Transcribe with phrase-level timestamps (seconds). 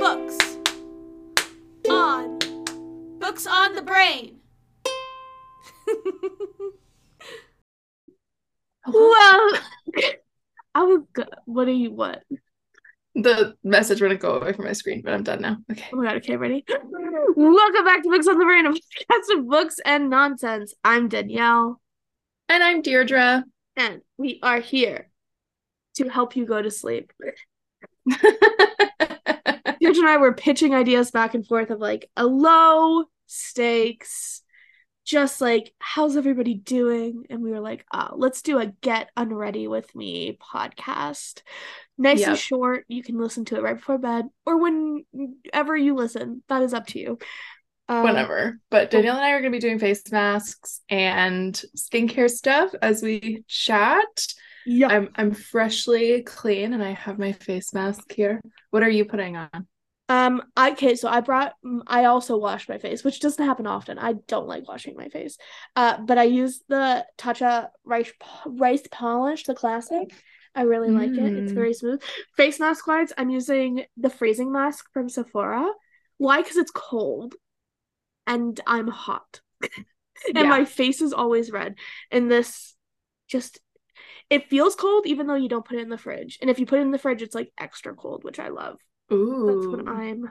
[0.00, 0.38] books
[1.90, 2.38] on
[3.18, 4.38] books on the brain.
[8.90, 9.50] Well,
[10.74, 11.28] I was good.
[11.44, 12.22] What do you what?
[13.14, 15.58] The message wouldn't go away from my screen, but I'm done now.
[15.70, 15.84] Okay.
[15.92, 16.64] Oh my god, okay, ready?
[17.36, 20.72] Welcome back to Books on the Brain, a podcast of books and nonsense.
[20.84, 21.82] I'm Danielle,
[22.48, 23.44] And I'm Deirdre.
[23.76, 25.10] and we are here
[25.96, 27.12] to help you go to sleep.
[29.94, 34.42] Deirdre and I were pitching ideas back and forth of like a low stakes,
[35.04, 37.24] just like, how's everybody doing?
[37.30, 41.42] And we were like, oh, let's do a Get Unready with Me podcast.
[41.96, 42.84] Nice and short.
[42.88, 46.42] You can listen to it right before bed or whenever you listen.
[46.48, 47.18] That is up to you.
[47.88, 48.60] Um, Whatever.
[48.70, 53.02] But Danielle and I are going to be doing face masks and skincare stuff as
[53.02, 54.26] we chat.
[54.66, 54.88] Yeah.
[54.88, 58.42] I'm I'm freshly clean and I have my face mask here.
[58.70, 59.66] What are you putting on?
[60.10, 63.66] Um, I okay, so I brought mm, I also wash my face, which doesn't happen
[63.66, 63.98] often.
[63.98, 65.36] I don't like washing my face.
[65.76, 68.12] Uh, but I use the Tatcha rice
[68.46, 70.12] rice polish, the classic.
[70.54, 71.34] I really like it.
[71.36, 71.54] It's Mm.
[71.54, 72.02] very smooth.
[72.36, 75.70] Face mask wise, I'm using the freezing mask from Sephora.
[76.16, 76.40] Why?
[76.42, 77.34] Because it's cold
[78.26, 79.40] and I'm hot.
[80.34, 80.48] and Yeah.
[80.48, 81.76] my face is always red.
[82.10, 82.74] And this
[83.28, 83.60] just
[84.30, 86.38] it feels cold even though you don't put it in the fridge.
[86.40, 88.78] And if you put it in the fridge, it's like extra cold, which I love.
[89.08, 89.70] That's Ooh.
[89.72, 90.30] what I'm.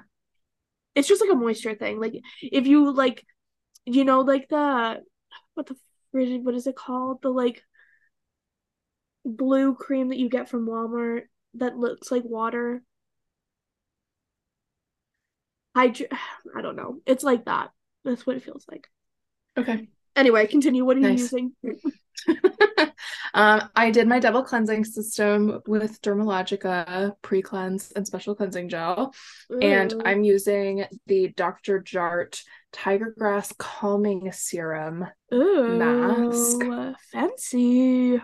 [0.96, 2.00] It's just like a moisture thing.
[2.00, 3.26] Like if you like,
[3.86, 5.04] you know, like the
[5.54, 5.76] what the
[6.12, 7.22] fridge, what is it called?
[7.22, 7.64] The like
[9.26, 11.24] blue cream that you get from Walmart
[11.56, 12.82] that looks like water.
[15.76, 16.08] Hydra.
[16.56, 17.00] I don't know.
[17.06, 17.72] It's like that.
[18.04, 18.88] That's what it feels like.
[19.58, 19.88] Okay.
[20.16, 20.86] Anyway, continue.
[20.86, 21.54] What are you using?
[23.34, 29.14] um, I did my double cleansing system with Dermalogica pre-cleanse and special cleansing gel.
[29.62, 31.82] And I'm using the Dr.
[31.82, 32.42] Jart
[32.74, 35.06] Tiger Grass Calming Serum.
[35.34, 36.96] Ooh, mask.
[37.12, 38.22] fancy.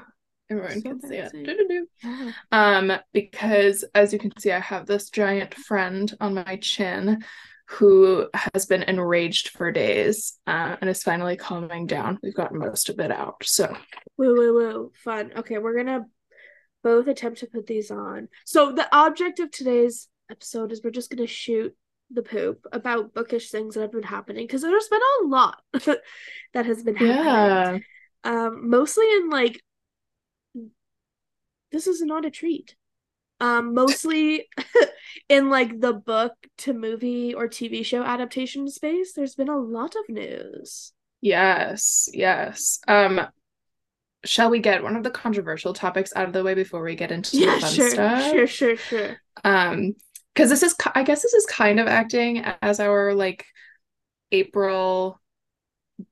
[0.49, 1.87] Everyone So can see it.
[2.03, 2.31] Yeah.
[2.51, 7.23] Um, because as you can see, I have this giant friend on my chin
[7.73, 12.19] who has been enraged for days uh, and is finally calming down.
[12.21, 13.43] We've gotten most of it out.
[13.43, 13.75] So
[14.17, 14.91] Woo woo woo.
[15.03, 15.31] Fun.
[15.37, 16.05] Okay, we're gonna
[16.83, 18.27] both attempt to put these on.
[18.45, 21.75] So the object of today's episode is we're just gonna shoot
[22.11, 25.61] the poop about bookish things that have been happening because there's been a lot
[26.53, 27.83] that has been happening.
[28.25, 28.45] yeah.
[28.45, 29.61] Um, mostly in like
[31.71, 32.75] this is not a treat.
[33.39, 34.47] Um, mostly
[35.29, 39.13] in like the book to movie or TV show adaptation space.
[39.13, 40.93] There's been a lot of news.
[41.21, 42.79] Yes, yes.
[42.87, 43.27] Um,
[44.25, 47.11] shall we get one of the controversial topics out of the way before we get
[47.11, 48.23] into Yeah, the fun sure, stuff?
[48.23, 49.17] sure, sure, sure.
[49.43, 49.95] Um,
[50.33, 53.45] because this is, I guess this is kind of acting as our like
[54.31, 55.21] April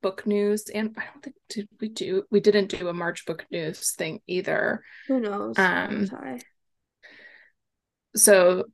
[0.02, 3.46] book news, and I don't think did we do we didn't do a March book
[3.50, 4.84] news thing either.
[5.06, 5.56] Who knows?
[5.56, 6.40] Um, Sorry.
[8.14, 8.64] So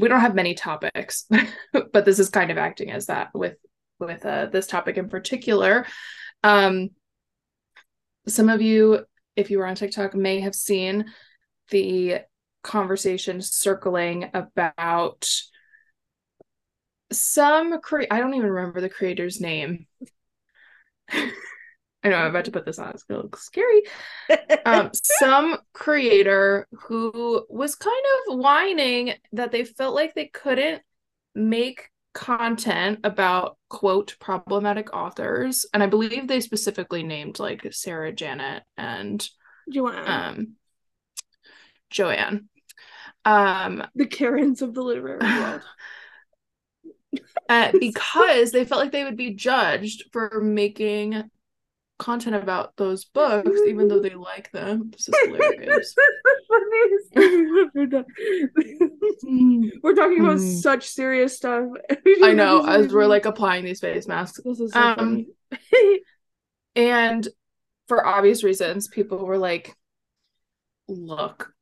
[0.00, 1.26] we don't have many topics,
[1.72, 3.56] but this is kind of acting as that with
[4.00, 5.86] with uh, this topic in particular.
[6.42, 6.90] Um,
[8.26, 9.04] some of you,
[9.36, 11.06] if you were on TikTok, may have seen
[11.70, 12.20] the
[12.62, 15.28] conversation circling about
[17.12, 19.86] some cre- I don't even remember the creator's name.
[22.04, 22.90] I know I'm about to put this on.
[22.90, 23.82] It's gonna look scary.
[24.66, 30.82] Um, some creator who was kind of whining that they felt like they couldn't
[31.34, 38.62] make content about quote problematic authors, and I believe they specifically named like Sarah Janet
[38.76, 39.26] and
[39.70, 40.56] Do you want to um
[41.90, 42.48] Joanne.
[43.24, 45.62] Um, the Karens of the literary world?
[47.48, 51.30] uh, because they felt like they would be judged for making
[52.04, 54.90] content about those books, even though they like them.
[54.90, 55.94] This is hilarious.
[59.82, 60.46] we're talking about Hmm.
[60.60, 61.66] such serious stuff.
[62.22, 64.40] I know, as we're like applying these face masks.
[64.44, 65.28] this is so um, funny.
[66.76, 67.26] And
[67.88, 69.74] for obvious reasons, people were like,
[70.88, 71.54] look,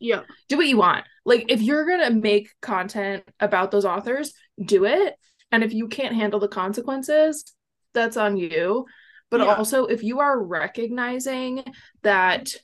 [0.00, 1.04] yeah, do what you want.
[1.24, 5.14] Like, if you're going to make content about those authors, do it.
[5.52, 7.44] And if you can't handle the consequences,
[7.92, 8.86] that's on you.
[9.34, 9.54] But Yeah.
[9.56, 11.64] also, if you are recognizing
[12.02, 12.54] that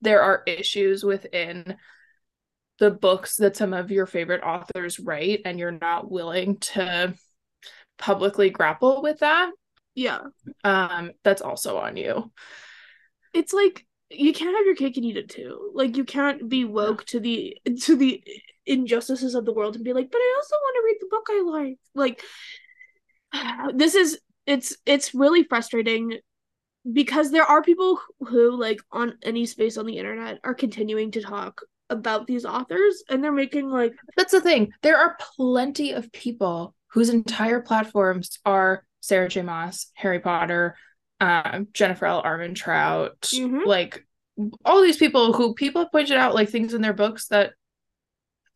[0.00, 1.76] there are issues within
[2.78, 7.14] the books that some of your favorite authors write, and you're not willing to
[7.98, 9.50] publicly grapple with that,
[9.96, 10.20] yeah.
[10.62, 12.30] um, that's also on you.
[13.32, 15.72] It's like you can't have your cake and eat it too.
[15.74, 18.22] Like you can't be woke to the to the
[18.66, 21.26] injustices of the world and be like, but I also want to read the book
[21.28, 21.78] I like.
[23.32, 26.18] Like this is it's it's really frustrating
[26.92, 31.22] because there are people who like on any space on the internet are continuing to
[31.22, 34.72] talk about these authors and they're making like That's the thing.
[34.82, 39.42] There are plenty of people whose entire platforms are Sarah J.
[39.42, 40.76] Maas, Harry Potter,
[41.20, 42.22] uh, Jennifer L.
[42.22, 43.66] Armentrout, Mhm.
[43.66, 44.06] like
[44.64, 47.52] all these people who people have pointed out like things in their books that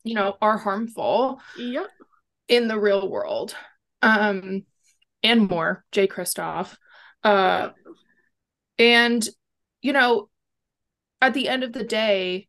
[0.05, 1.87] you know are harmful yep
[2.49, 3.55] in the real world.
[4.02, 4.64] Um
[5.23, 6.76] and more, Jay Kristoff.
[7.25, 7.70] Uh
[8.79, 9.26] and
[9.82, 10.29] you know,
[11.20, 12.49] at the end of the day,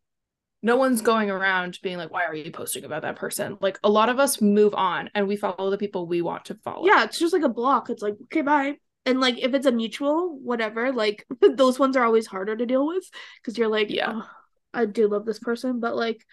[0.62, 3.56] no one's going around being like, why are you posting about that person?
[3.60, 6.54] Like a lot of us move on and we follow the people we want to
[6.64, 6.86] follow.
[6.86, 8.76] yeah it's just like a block it's like okay bye
[9.06, 12.86] and like if it's a mutual whatever like those ones are always harder to deal
[12.86, 13.04] with
[13.40, 14.12] because you're like Yeah.
[14.14, 14.28] "Oh,
[14.74, 16.24] i do love this person but like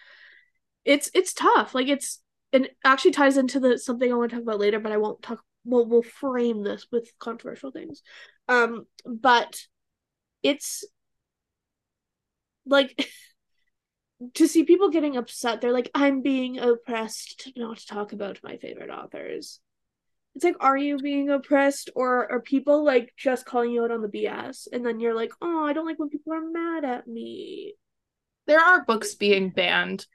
[0.84, 2.20] it's it's tough like it's
[2.52, 4.98] and it actually ties into the something i want to talk about later but i
[4.98, 8.02] won't talk well we'll frame this with controversial things
[8.48, 9.60] um but
[10.42, 10.84] it's
[12.66, 13.08] like
[14.34, 18.56] to see people getting upset they're like i'm being oppressed to not talk about my
[18.56, 19.60] favorite authors
[20.34, 24.02] it's like are you being oppressed or are people like just calling you out on
[24.02, 27.06] the bs and then you're like oh i don't like when people are mad at
[27.06, 27.74] me
[28.46, 30.06] There are books being banned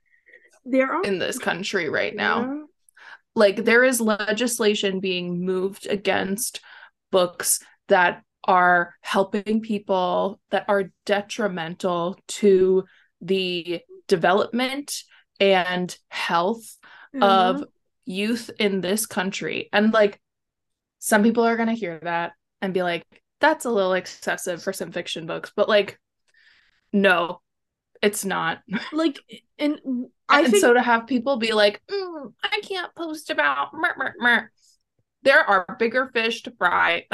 [0.66, 2.42] there are in this country right now.
[2.42, 2.63] Yeah.
[3.36, 6.62] Like there is legislation being moved against
[7.12, 12.84] books that are helping people that are detrimental to
[13.22, 15.04] the development
[15.40, 16.78] and health
[17.22, 17.68] of Mhm.
[18.06, 19.70] youth in this country.
[19.72, 20.20] And like
[21.00, 23.04] some people are going to hear that and be like
[23.40, 26.00] that's a little excessive for some fiction books, but like
[26.92, 27.42] no,
[28.02, 28.60] it's not.
[28.92, 29.20] like
[29.64, 33.74] and i and think so to have people be like, "Mm, I can't post about
[33.74, 34.52] mer, mer, mer.
[35.24, 37.06] there are bigger fish to fry.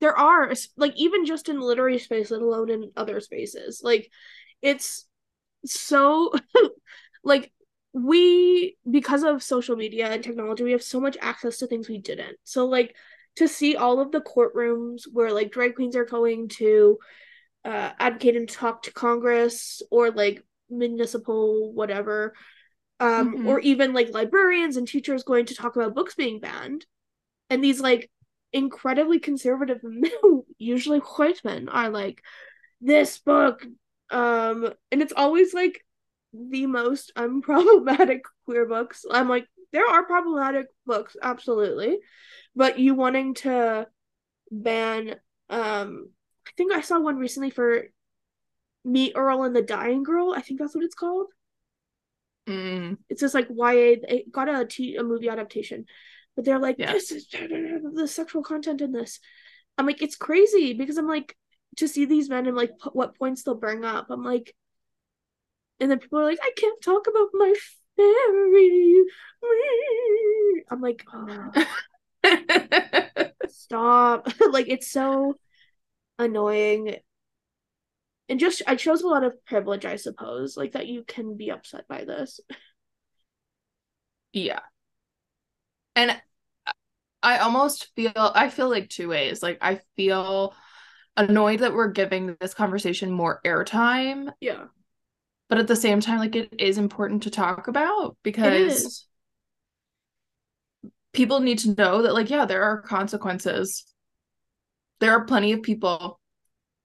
[0.00, 4.10] there are like even just in the literary space let alone in other spaces like
[4.62, 5.06] it's
[5.64, 6.32] so
[7.24, 7.52] like
[7.92, 11.98] we because of social media and technology we have so much access to things we
[11.98, 12.94] didn't so like
[13.36, 16.98] to see all of the courtrooms where like drag queens are going to
[17.64, 20.44] uh advocate and talk to congress or like
[20.78, 22.34] municipal whatever
[23.00, 23.48] um Mhm.
[23.48, 26.86] or even like librarians and teachers going to talk about books being banned
[27.50, 28.10] and these like
[28.52, 30.10] incredibly conservative men,
[30.58, 32.22] usually white men, are like,
[32.80, 33.64] this book,
[34.10, 35.84] um, and it's always like
[36.32, 39.04] the most unproblematic queer books.
[39.10, 41.98] I'm like, there are problematic books, absolutely,
[42.54, 43.86] but you wanting to
[44.50, 45.16] ban,
[45.50, 46.10] um,
[46.46, 47.84] I think I saw one recently for
[48.84, 50.34] Meet Earl and the Dying Girl.
[50.36, 51.28] I think that's what it's called.
[52.46, 53.96] Mm, It's just like YA.
[54.08, 55.86] It got a t- a movie adaptation,
[56.36, 56.92] but they're like, Yeah.
[56.92, 59.18] this is the sexual content in this.
[59.78, 61.36] I'm like, it's crazy because I'm like
[61.76, 64.06] to see these men and like p- what points they'll bring up.
[64.10, 64.54] I'm like,
[65.80, 67.52] and then people are like, I can't talk about my
[67.96, 69.04] fairy.
[70.70, 71.50] I'm like, oh,
[73.48, 74.28] stop!
[74.50, 75.34] like it's so
[76.18, 76.96] annoying.
[78.28, 81.50] And just it shows a lot of privilege, I suppose, like that you can be
[81.50, 82.40] upset by this.
[84.32, 84.60] yeah.
[85.96, 86.20] And
[87.22, 89.42] I almost feel I feel like two ways.
[89.42, 90.54] Like I feel
[91.16, 94.64] annoyed that we're giving this conversation more airtime, Yeah.
[95.48, 99.06] but at the same time, like it is important to talk about because is.
[101.12, 103.84] people need to know that, like, yeah, there are consequences.
[105.00, 106.20] There are plenty of people,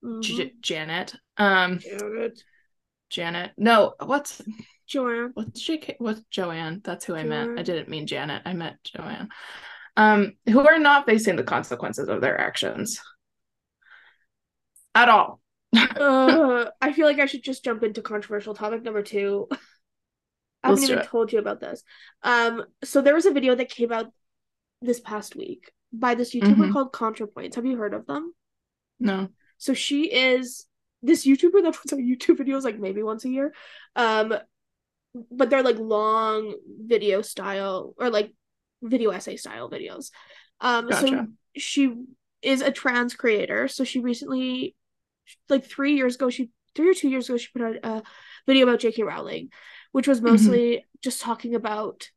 [0.03, 0.22] Mhm.
[0.22, 2.43] J- Janet, um, Janet.
[3.10, 3.51] Janet.
[3.58, 4.41] No, what's
[4.88, 5.31] Joanne.
[5.34, 5.96] what's JK?
[5.98, 6.81] What's Joanne?
[6.84, 7.60] That's who I meant.
[7.60, 8.43] I didn't mean Janet.
[8.46, 9.29] I meant Joanne.
[9.98, 13.01] Um, who are not facing the consequences of their actions
[14.96, 15.41] at all.
[15.75, 19.48] uh, I feel like I should just jump into controversial topic number two.
[19.51, 21.84] I haven't Let's do even told you about this.
[22.24, 24.12] Um, so there was a video that came out
[24.81, 26.74] this past week by this YouTuber Mhm.
[26.74, 27.55] called ContraPoints.
[27.55, 28.34] Have you heard of them?
[29.00, 29.29] No.
[29.58, 30.65] So she is
[31.01, 33.53] this YouTuber that puts out YouTube videos like maybe once a year.
[33.96, 34.34] Um,
[35.32, 38.34] but they're like long video style or like
[38.82, 40.12] video essay style videos.
[40.62, 41.22] Um, so
[41.58, 41.94] she
[42.41, 43.68] is a trans creator.
[43.68, 44.75] So she recently,
[45.50, 48.03] like three years ago, she three or two years ago, she put out a
[48.48, 49.03] video about J.K.
[49.03, 49.50] Rowling,
[49.91, 52.10] which was mostly just talking about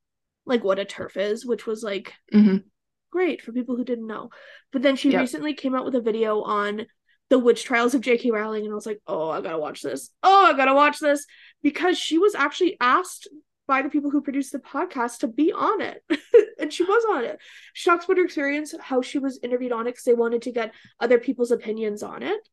[0.46, 2.72] like what a turf is, which was like hmm
[3.10, 4.30] great for people who didn't know.
[4.72, 5.12] But then she Yep.
[5.12, 6.86] recently came out with a video on
[7.32, 8.30] the witch trials of J.K.
[8.30, 10.10] Rowling, and I was like, oh, I gotta watch this.
[10.22, 11.24] Oh, I gotta watch this
[11.62, 13.26] because she was actually asked
[13.66, 16.04] by the people who produced the podcast to be on it.
[16.60, 17.40] and she was on it.
[17.72, 20.52] She talks about her experience, how she was interviewed on it because they wanted to
[20.52, 22.46] get other people's opinions on it.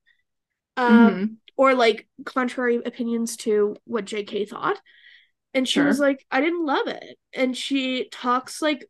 [0.77, 1.35] Um, Mhm.
[1.57, 4.79] or like contrary opinions to what JK thought.
[5.53, 5.87] And she Sure.
[5.87, 7.17] was like, I didn't love it.
[7.33, 8.85] And she talks like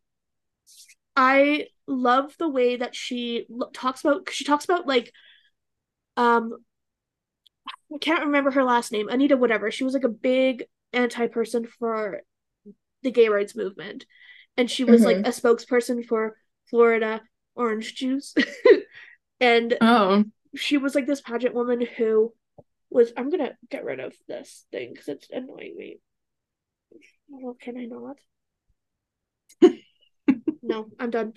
[1.16, 5.12] I love the way that she talks about she talks about like
[6.20, 6.64] um
[7.92, 9.08] I can't remember her last name.
[9.08, 9.70] Anita whatever.
[9.70, 12.20] She was like a big anti person for
[13.02, 14.04] the gay rights movement.
[14.56, 16.36] And she was like a spokesperson for
[16.68, 17.22] Florida
[17.54, 18.34] orange juice.
[19.40, 20.24] and Oh,
[20.54, 22.34] she was like this pageant woman who
[22.90, 26.00] was I'm gonna get rid of this thing because it's annoying me.
[27.32, 28.16] Oh, can I not?
[30.62, 31.32] no, I'm done.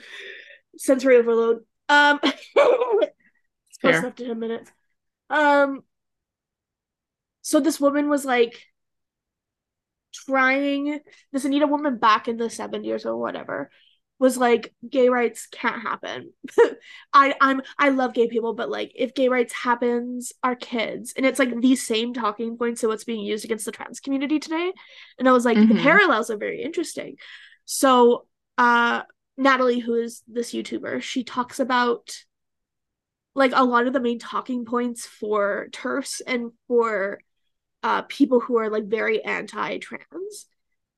[0.77, 1.63] Sensory overload.
[1.87, 2.19] Um
[3.83, 3.99] Fair.
[3.99, 4.71] enough to 10 minutes.
[5.29, 5.83] Um
[7.41, 8.63] so this woman was like
[10.13, 10.99] trying
[11.31, 13.69] this Anita woman back in the 70s or whatever
[14.19, 16.31] was like gay rights can't happen.
[17.13, 21.25] I I'm I love gay people, but like if gay rights happens, our kids, and
[21.25, 24.71] it's like these same talking points to what's being used against the trans community today.
[25.17, 25.75] And I was like, the Mhm.
[25.75, 27.17] parallels are very interesting.
[27.65, 29.01] So uh
[29.35, 32.15] Natalie, who is this YouTuber, she talks about
[33.35, 37.19] like a lot of the main talking points for TERFs and for
[37.83, 40.47] uh people who are like very anti-trans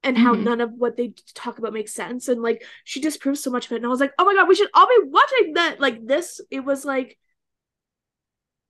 [0.03, 0.43] and how Mhm.
[0.43, 3.71] none of what they talk about makes sense and like she disproves so much of
[3.73, 6.05] it and I was like, "Oh my god, we should all be watching that." Like
[6.05, 7.17] this it was like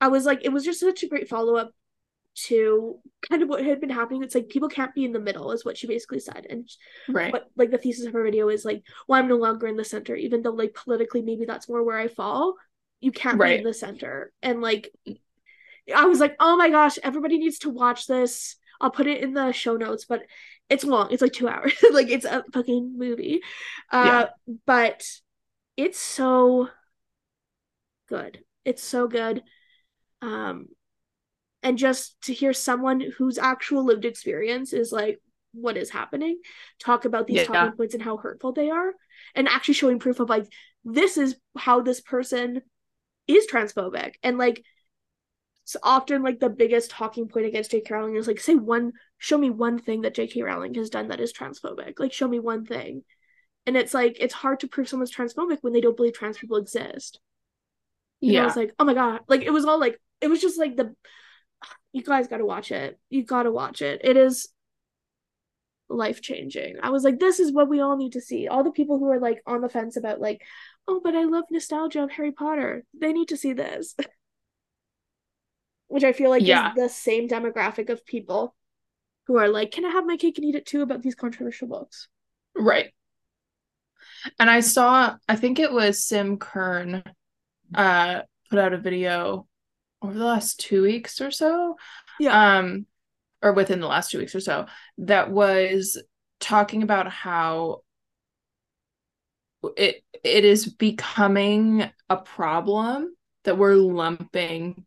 [0.01, 1.71] I was like it was just such a great follow-up
[2.47, 4.23] to kind of what had been happening.
[4.23, 6.45] It's like people can't be in the middle is what she basically said.
[6.49, 6.69] And
[7.07, 7.31] right.
[7.31, 9.85] but like the thesis of her video is like, well, I'm no longer in the
[9.85, 12.55] center, even though like politically maybe that's more where I fall.
[13.05, 13.59] You can't be Right.
[13.59, 14.31] in the center.
[14.41, 14.89] And like
[15.95, 18.55] I was like, oh my gosh, everybody needs to watch this.
[18.81, 20.23] I'll put it in the show notes, but
[20.69, 21.09] it's long.
[21.11, 21.73] It's like two hours.
[21.91, 23.41] like it's a fucking movie.
[23.91, 24.25] Uh
[24.65, 25.05] but
[25.77, 26.69] it's so
[28.09, 28.39] good.
[28.63, 29.43] It's so good.
[30.21, 30.69] Um
[31.61, 35.19] and just to hear someone whose actual lived experience is like
[35.53, 36.39] what is happening
[36.79, 37.45] talk about these Yeah.
[37.45, 38.91] talking points and how hurtful they are
[39.35, 40.47] and actually showing proof of like
[40.83, 42.61] this is how this person
[43.27, 44.63] is transphobic and like
[45.63, 47.93] it's often like the biggest talking point against J.K.
[47.93, 50.41] Rowling is like say one show me one thing that J.K.
[50.43, 53.03] Rowling has done that is transphobic like show me one thing
[53.65, 56.57] and it's like it's hard to prove someone's transphobic when they don't believe trans people
[56.57, 57.19] exist
[58.27, 58.45] and I Yeah.
[58.45, 60.95] was like, oh my god, like it was all like it was just like the
[61.93, 62.99] you guys gotta watch it.
[63.09, 64.01] You gotta watch it.
[64.03, 64.49] It is
[65.89, 66.77] life changing.
[66.81, 68.47] I was like, this is what we all need to see.
[68.47, 70.41] All the people who are like on the fence about like,
[70.87, 72.85] oh, but I love nostalgia of Harry Potter.
[72.99, 73.95] They need to see this.
[75.87, 76.69] Which I feel like Yeah.
[76.69, 78.55] is the same demographic of people
[79.27, 81.67] who are like, can I have my cake and eat it too about these controversial
[81.67, 82.07] books?
[82.55, 82.93] Right.
[84.39, 87.03] And I saw, I think it was Sim Kern
[87.73, 89.47] uh put out a video
[90.01, 91.77] over the last two weeks or so.
[92.19, 92.57] Yeah.
[92.59, 92.85] Um,
[93.41, 94.67] or within the last two weeks or so,
[94.99, 96.01] that was
[96.39, 97.81] talking about how
[99.77, 104.85] it it is becoming a problem that we're lumping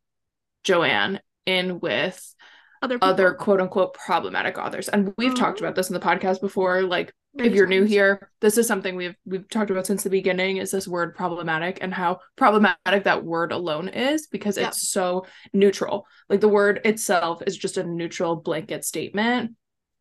[0.65, 2.35] Joanne in with
[2.83, 3.09] Other people.
[3.09, 4.89] other quote unquote problematic authors.
[4.89, 5.65] And we've talked Oh.
[5.65, 6.83] about this in the podcast before.
[6.83, 10.11] Like Many if you're new here, this is something we've we've talked about since the
[10.11, 14.69] beginning is this word problematic and how problematic that word alone is because Yeah.
[14.69, 16.07] it's so neutral.
[16.29, 19.53] Like the word itself is just a neutral blanket statement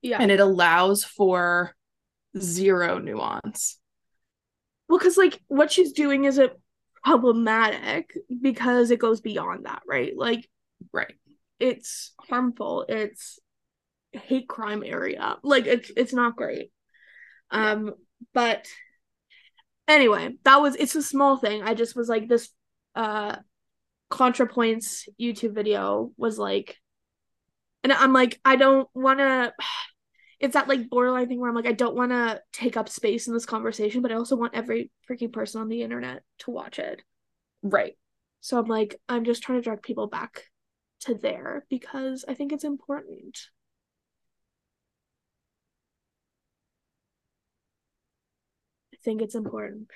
[0.01, 0.17] Yeah.
[0.19, 1.75] and it allows for
[2.37, 3.77] zero nuance.
[4.87, 6.53] Well, because like what she's doing isn't
[7.03, 10.13] problematic because it goes beyond that, right?
[10.15, 10.47] Like
[10.93, 11.13] Right.
[11.59, 12.85] it's harmful.
[12.87, 13.39] It's
[14.11, 15.37] hate crime area.
[15.43, 16.71] Like it's it's not great.
[17.51, 17.93] Um,
[18.33, 18.67] but
[19.87, 21.63] anyway, that was it's a small thing.
[21.63, 22.49] I just was like this
[22.95, 23.37] uh
[24.11, 26.77] ContraPoints YouTube video was like
[27.83, 29.53] and I'm like, I don't wanna
[30.39, 33.27] it's that like borderline thing where I'm like, I don't want to take up space
[33.27, 36.79] in this conversation, but I also want every freaking person on the internet to watch
[36.79, 37.01] it.
[37.63, 37.97] Right.
[38.41, 40.43] So I'm like, I'm just trying to drag people back
[41.01, 43.37] to there because I think it's important.
[48.93, 49.89] I think it's important.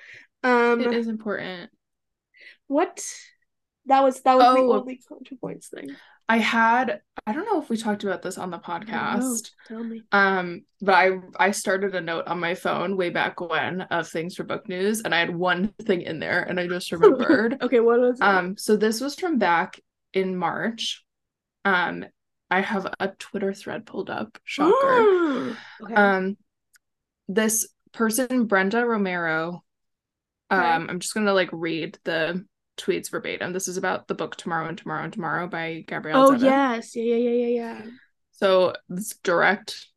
[0.43, 1.69] Um, It is important.
[2.67, 3.03] what?
[3.87, 4.73] That was that was the Oh.
[4.73, 5.95] only ContraPoints thing.
[6.31, 9.49] I had I don't know if we talked about this on the podcast.
[9.67, 10.01] Tell me.
[10.13, 14.35] Um, but I I started a note on my phone way back when of things
[14.35, 17.61] for book news, and I had one thing in there, and I just remembered.
[17.61, 18.23] okay, what was it?
[18.23, 19.77] um, so this was from back
[20.13, 21.03] in March.
[21.65, 22.05] Um,
[22.49, 24.37] I have a Twitter thread pulled up.
[24.45, 25.57] Shocker.
[25.83, 25.93] okay.
[25.93, 26.37] um
[27.27, 29.63] this person Brenda Romero
[30.49, 30.61] Okay.
[30.65, 32.45] um I'm just going to like read the
[32.81, 33.53] tweets verbatim.
[33.53, 36.43] This is about the book Tomorrow and Tomorrow and Tomorrow by Gabrielle oh Zevin.
[36.43, 36.95] yes.
[36.95, 37.81] Yeah, yeah, yeah, yeah, yeah.
[38.31, 39.87] So it's direct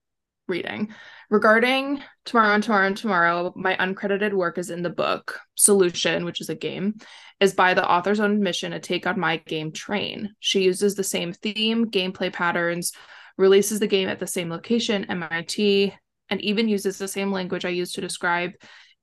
[0.46, 0.92] reading.
[1.30, 6.40] Regarding Tomorrow and Tomorrow and Tomorrow, my uncredited work is in the book Solution, which
[6.40, 6.94] is a game,
[7.40, 10.34] is by the author's own admission a take on my game Train.
[10.40, 12.92] She uses the same theme, gameplay patterns,
[13.38, 15.94] releases the game at the same location, MIT,
[16.30, 18.52] and even uses the same language I use to describe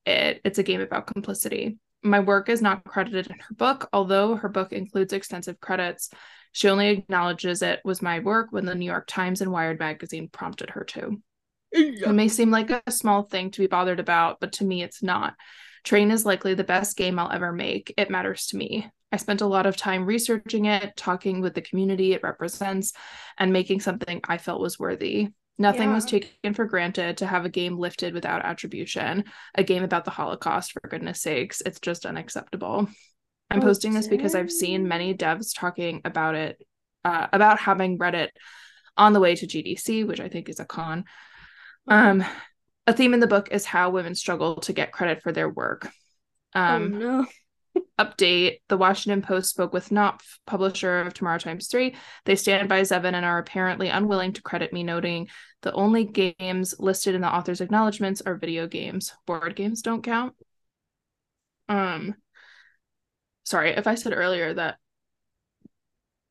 [0.05, 0.41] it.
[0.45, 1.77] It's a game about complicity.
[2.03, 6.10] My work is not credited in her book, although her book includes extensive credits.
[6.51, 10.27] She only acknowledges it was my work when the New York Times and Wired magazine
[10.27, 11.22] prompted her to.
[11.72, 15.01] It may seem like a small thing to be bothered about, but to me, it's
[15.01, 15.36] not.
[15.84, 17.93] Train is likely the best game I'll ever make.
[17.98, 18.89] It matters to me.
[19.12, 22.93] I spent a lot of time researching it, talking with the community it represents,
[23.38, 25.29] and making something I felt was worthy.
[25.62, 30.06] Nothing was taken for granted to have a game lifted without attribution, a game about
[30.06, 31.62] the Holocaust, for goodness sakes.
[31.65, 32.88] It's just unacceptable.
[33.51, 36.62] I'm Oh, posting this because I've seen many devs talking about it,
[37.06, 38.32] uh, about having read it
[38.98, 41.06] on the way to GDC, which I think is a con.
[41.88, 42.24] Um,
[42.88, 45.89] a theme in the book is how women struggle to get credit for their work.
[46.53, 47.25] Um, oh no.
[47.98, 52.82] update the washington post spoke with knopf publisher of tomorrow times 3 they stand by
[52.82, 55.30] zevin and are apparently unwilling to credit me noting
[55.62, 59.13] the only games listed in the author's acknowledgments are video games.
[59.25, 60.34] Board games don't count.
[61.70, 62.15] Um
[63.44, 64.77] sorry if i said earlier that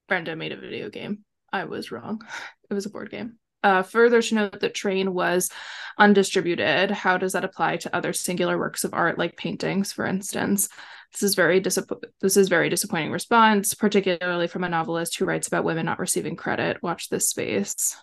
[0.06, 2.22] brenda made a video game i was wrong.
[2.70, 3.36] It was a board game.
[3.64, 5.50] Uh, further to note that train was
[5.98, 6.92] undistributed.
[6.92, 10.68] How does that apply to other singular works of art like paintings for instance?
[11.12, 15.48] This is very disapp- this is very disappointing response, particularly from a novelist who writes
[15.48, 16.80] about women not receiving credit.
[16.80, 17.96] Watch this space.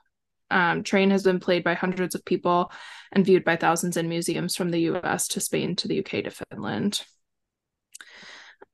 [0.49, 2.71] Um, Train has been played by hundreds of people
[3.11, 5.27] and viewed by thousands in museums from the U.S.
[5.29, 6.23] to Spain to the U.K.
[6.23, 7.03] to Finland.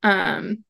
[0.02, 0.64] Um,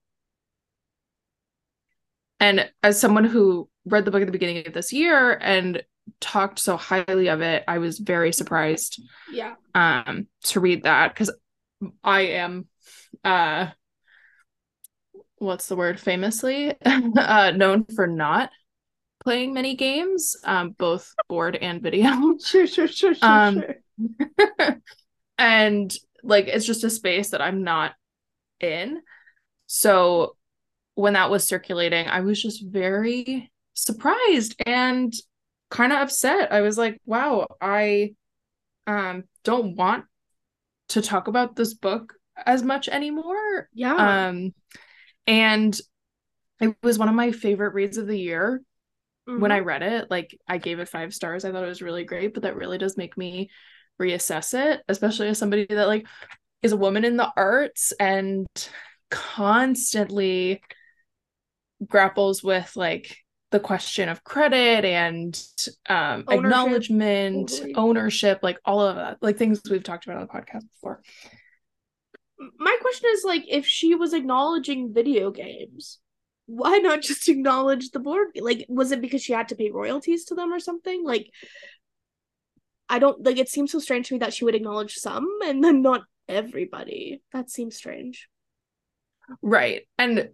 [2.40, 5.84] and as someone who read the book at the beginning of this year and
[6.20, 9.02] talked so highly of it, I was very surprised
[9.32, 9.56] Yeah.
[9.74, 11.32] um to read that because
[12.04, 12.68] I am
[13.24, 13.68] uh
[15.38, 18.50] what's the word famously uh known for not
[19.24, 22.38] playing many games um both board and video.
[22.44, 23.64] Sure, sure, sure, sure, Um,
[24.48, 24.76] sure.
[25.38, 27.94] and like it's just a space that I'm not
[28.60, 29.02] in.
[29.68, 30.36] So
[30.96, 35.14] when that was circulating I was just very surprised and
[35.70, 36.52] kind of upset.
[36.52, 38.14] I was like wow I
[38.86, 40.06] um don't want
[40.90, 42.14] to talk about this book
[42.46, 43.70] as much anymore.
[43.74, 44.28] Yeah.
[44.28, 44.54] um
[45.26, 45.80] and
[46.60, 48.62] it was one of my favorite reads of the year
[49.26, 49.56] when Mhm.
[49.56, 51.46] I read it, like I gave it five stars.
[51.46, 53.50] I thought it was really great, but that really does make me
[54.02, 56.08] reassess it, especially as somebody that like
[56.62, 58.48] is a woman in the arts and
[59.10, 60.62] constantly
[61.86, 63.18] grapples with like
[63.52, 65.40] the question of credit and
[65.88, 67.76] um Ownership, acknowledgement, totally.
[67.76, 71.02] ownership, like all of that, like things we've talked about on the podcast before.
[72.58, 76.00] My question is like if she was acknowledging video games,
[76.46, 78.30] why not just acknowledge the board?
[78.40, 81.04] Like, was it because she had to pay royalties to them or something?
[81.04, 81.30] Like,
[82.90, 83.38] I don't like.
[83.38, 87.22] It seems so strange to me that she would acknowledge some and then not everybody.
[87.32, 88.28] That seems strange.
[89.42, 89.88] Right.
[89.98, 90.30] And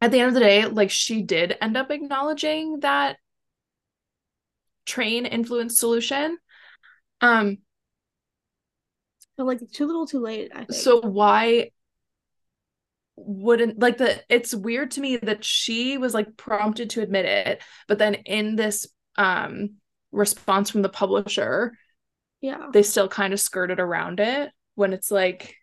[0.00, 3.16] at the end of the day, like she did end up acknowledging that
[4.86, 6.38] train influence solution.
[7.20, 7.58] Um,
[9.36, 10.52] But like, too little, too late.
[10.70, 11.70] So why
[13.26, 17.62] wouldn't like the it's weird to me that she was like prompted to admit it,
[17.88, 19.76] but then in this um
[20.12, 21.74] response from the publisher,
[22.40, 25.54] yeah, they still kind of skirted around it when it's like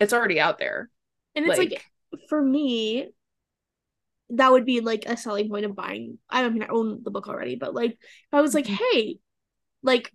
[0.00, 0.90] it's already out there.
[1.34, 1.84] and it's like,
[2.28, 3.08] for me,
[4.30, 6.18] that would be like a selling point of buying.
[6.28, 7.98] I don't mean I own the book already, but like if
[8.32, 8.76] I was like, Mhm.
[8.76, 9.18] hey,
[9.82, 10.12] like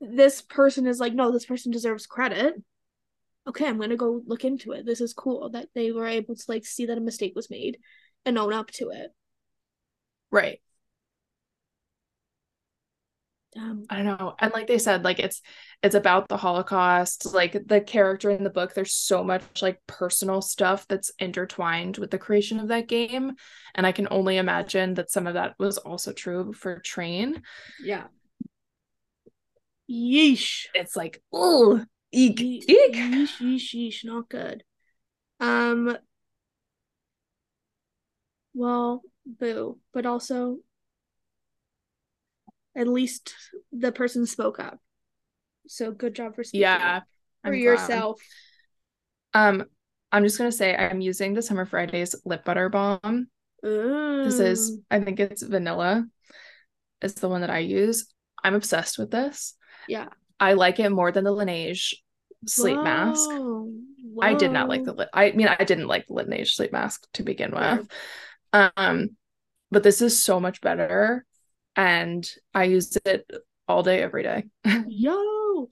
[0.00, 2.54] this person is like, no, this person deserves credit.
[3.48, 4.86] Okay, I'm gonna go look into it.
[4.86, 7.78] This is cool that they were able to like see that a mistake was made
[8.24, 9.10] and own up to it.
[10.30, 10.60] right.
[13.54, 14.34] Um, I don't know.
[14.38, 15.42] And like they said, like it's
[15.82, 17.34] it's about the Holocaust.
[17.34, 22.10] Like the character in the book, there's so much like personal stuff that's intertwined with
[22.10, 23.32] the creation of that game.
[23.74, 27.42] And I can only imagine that some of that was also true for Train.
[27.78, 28.04] yeah.
[29.90, 30.66] Yeesh.
[30.74, 32.94] It's like, oh, eek, eek.
[32.94, 34.64] Yeesh, yeesh, yeesh, not good.
[35.40, 35.96] Um.
[38.54, 40.58] Well, boo, but also
[42.76, 43.34] at least
[43.72, 44.78] the person spoke up.
[45.68, 46.96] So good job for speaking Yeah.
[46.98, 47.04] up
[47.42, 47.62] for I'm glad.
[47.62, 48.20] yourself.
[49.34, 49.64] Um,
[50.10, 53.28] I'm just gonna say I'm using the Summer Fridays lip butter balm.
[53.62, 56.06] This is, I think it's vanilla.
[57.00, 58.06] It's the one that I use.
[58.44, 59.54] I'm obsessed with this.
[59.88, 60.08] yeah.
[60.38, 61.94] I like it more than the Laneige
[62.46, 63.40] sleep mask.
[63.40, 63.72] Whoa.
[64.20, 65.08] I did not like the lit.
[65.12, 67.86] I mean, I didn't like the Laneige sleep mask to begin with.
[68.52, 69.16] Um,
[69.70, 71.26] but this is so much better,
[71.76, 73.30] and I use it
[73.68, 74.44] all day, every day.
[74.84, 75.68] Yo,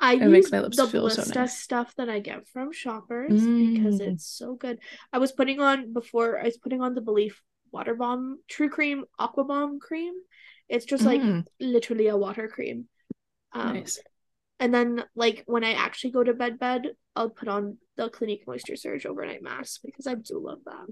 [0.00, 1.56] I It use makes my lips the feel so nice.
[1.62, 4.06] stuff that I get from Shoppers because Mm.
[4.06, 4.80] it's so good.
[5.12, 9.04] I was putting on before I was putting on the Belief Water Bomb True Cream
[9.18, 10.14] Aqua Bomb cream.
[10.68, 12.88] It's just like Mm, literally a water cream.
[13.52, 13.98] Um, nice.
[14.60, 18.44] And then like when I actually go to bed, bed, I'll put on the Clinique
[18.46, 20.86] Moisture Surge overnight mask because I do love that.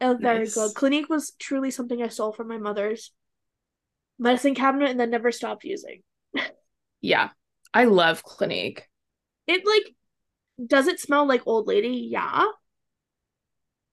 [0.00, 0.54] It was very Nice.
[0.54, 0.74] good.
[0.74, 3.12] Clinique was truly something I stole from my mother's
[4.18, 6.02] medicine cabinet and then never stopped using.
[7.00, 7.30] Yeah,
[7.74, 8.88] I love Clinique.
[9.46, 9.94] It like
[10.68, 12.08] does it smell like old lady?
[12.10, 12.46] Yeah.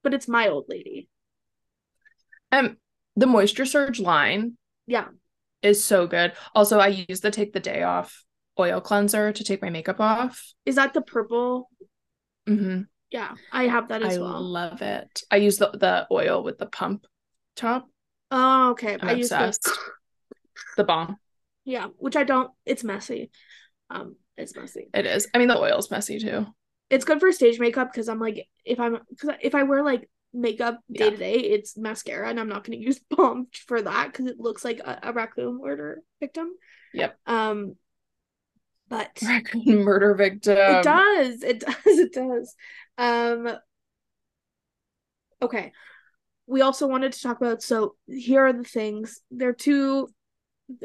[0.04, 1.10] But it's my old lady.
[2.52, 2.78] Um,
[3.15, 5.10] the Moisture Surge line Yeah.
[5.62, 6.34] is so good.
[6.56, 8.24] Also, I use the Take the Day Off
[8.60, 10.54] oil cleanser to take my makeup off.
[10.65, 11.69] Is that the purple?
[12.45, 14.41] hmm Yeah, I have that as I well.
[14.41, 15.24] love it.
[15.32, 17.06] I use the the oil with the pump
[17.56, 17.88] top.
[18.32, 18.98] Oh, okay.
[19.00, 19.58] I'm I use the.
[20.78, 21.17] The bomb.
[21.65, 23.32] yeah, which I don't it's messy.
[23.89, 24.88] Um, it's messy.
[24.93, 25.28] It is.
[25.34, 26.45] I mean, the oil's messy too.
[26.89, 30.10] It's good for stage makeup because I'm like if I'm because if I wear like
[30.34, 31.10] makeup day Yeah.
[31.12, 34.63] to day, it's mascara and I'm not gonna use balm for that because it looks
[34.63, 36.50] like a, a raccoon murder victim.
[36.93, 37.17] Yep.
[37.26, 37.76] Um,
[38.89, 40.58] but Raccoon murder victim.
[40.58, 41.43] It does.
[41.43, 41.75] It does.
[41.86, 42.56] It does.
[42.97, 43.49] Um
[45.41, 45.71] okay.
[46.47, 49.21] We also wanted to talk about so here are the things.
[49.32, 50.10] There are two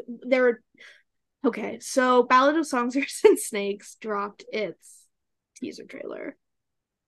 [0.07, 0.63] there are
[1.47, 5.05] okay, so Ballad of Songsters and Snakes dropped its
[5.57, 6.37] teaser trailer.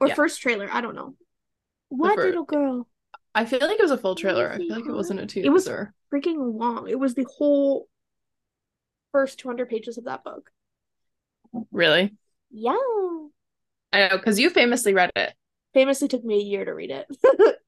[0.01, 0.15] Or Yeah.
[0.15, 1.15] first trailer, I don't know.
[1.89, 2.89] What little girl?
[3.35, 4.51] I feel like it was a full trailer.
[4.51, 5.47] I feel like it wasn't a teaser.
[5.47, 5.69] It was-
[6.13, 6.89] Freaking long.
[6.89, 7.89] It was the whole
[9.13, 10.51] first 200 pages of that book.
[11.71, 12.15] Really.
[12.51, 12.77] Yeah.
[13.93, 15.33] I know because you famously read it.
[15.75, 17.07] famously took me a year to read it.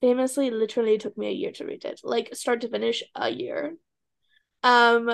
[0.00, 3.76] famously, literally took me a year to read it, like start to finish, a year.
[4.62, 5.10] Um,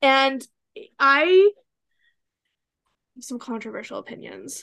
[0.00, 0.46] and
[0.98, 1.50] I
[3.16, 4.62] have some controversial opinions.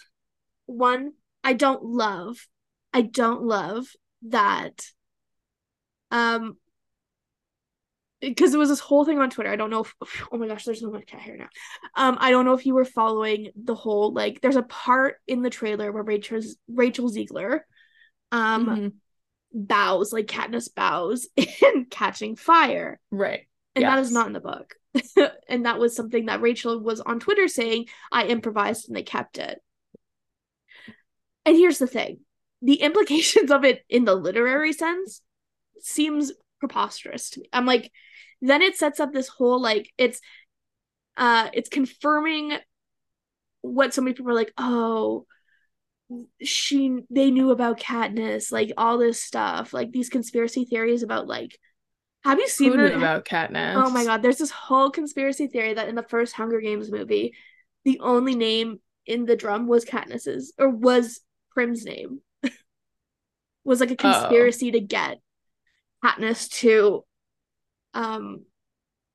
[0.65, 2.47] One, I don't love,
[2.93, 3.87] I don't love
[4.29, 4.85] that.
[6.11, 6.57] Um,
[8.21, 9.51] because there was this whole thing on Twitter.
[9.51, 9.93] I don't know if
[10.31, 11.49] oh my gosh, there's no much cat hair now.
[11.95, 15.41] Um, I don't know if you were following the whole like there's a part in
[15.41, 17.61] the trailer where Rachel's Rachel Zegler
[18.31, 18.93] um Mhm.
[19.53, 22.99] bows, like Katniss bows in catching fire.
[23.11, 23.47] Right.
[23.75, 24.75] And that is not in the book.
[25.49, 29.37] and that was something that Rachel was on Twitter saying, I improvised and they kept
[29.37, 29.61] it.
[31.45, 32.19] And here's the thing
[32.61, 35.21] the implications of it in the literary sense
[35.81, 36.31] seems
[36.67, 37.49] preposterous to me.
[37.53, 37.91] I'm like,
[38.41, 40.19] then it sets up this whole like it's
[41.17, 42.57] uh it's confirming
[43.61, 45.25] what so many people are like, oh,
[46.41, 51.57] she they knew about Katniss, like all this stuff, like these conspiracy theories about like
[52.23, 53.75] have you seen the about Katniss?
[53.75, 57.33] Oh my god, there's this whole conspiracy theory that in the first Hunger Games movie,
[57.83, 62.21] the only name in the drum was Katniss's or was Prim's name.
[63.63, 65.19] was like a conspiracy to get
[66.05, 67.03] Katniss to
[67.93, 68.43] um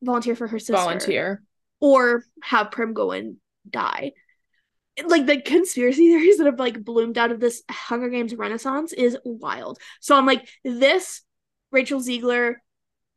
[0.03, 1.43] volunteer for her sister Volunteer.
[1.81, 3.37] or have Prim go and
[3.69, 4.13] die.
[5.05, 9.17] Like the conspiracy theories that have like bloomed out of this Hunger Games renaissance is
[9.25, 9.79] wild.
[10.01, 11.23] So I'm like, this
[11.71, 12.55] Rachel Zegler,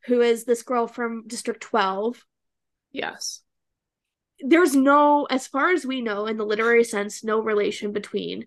[0.05, 2.23] who is this girl from District 12,
[2.91, 3.41] Yes.
[4.39, 8.45] there's no, as far as we know, in the literary sense, no relation between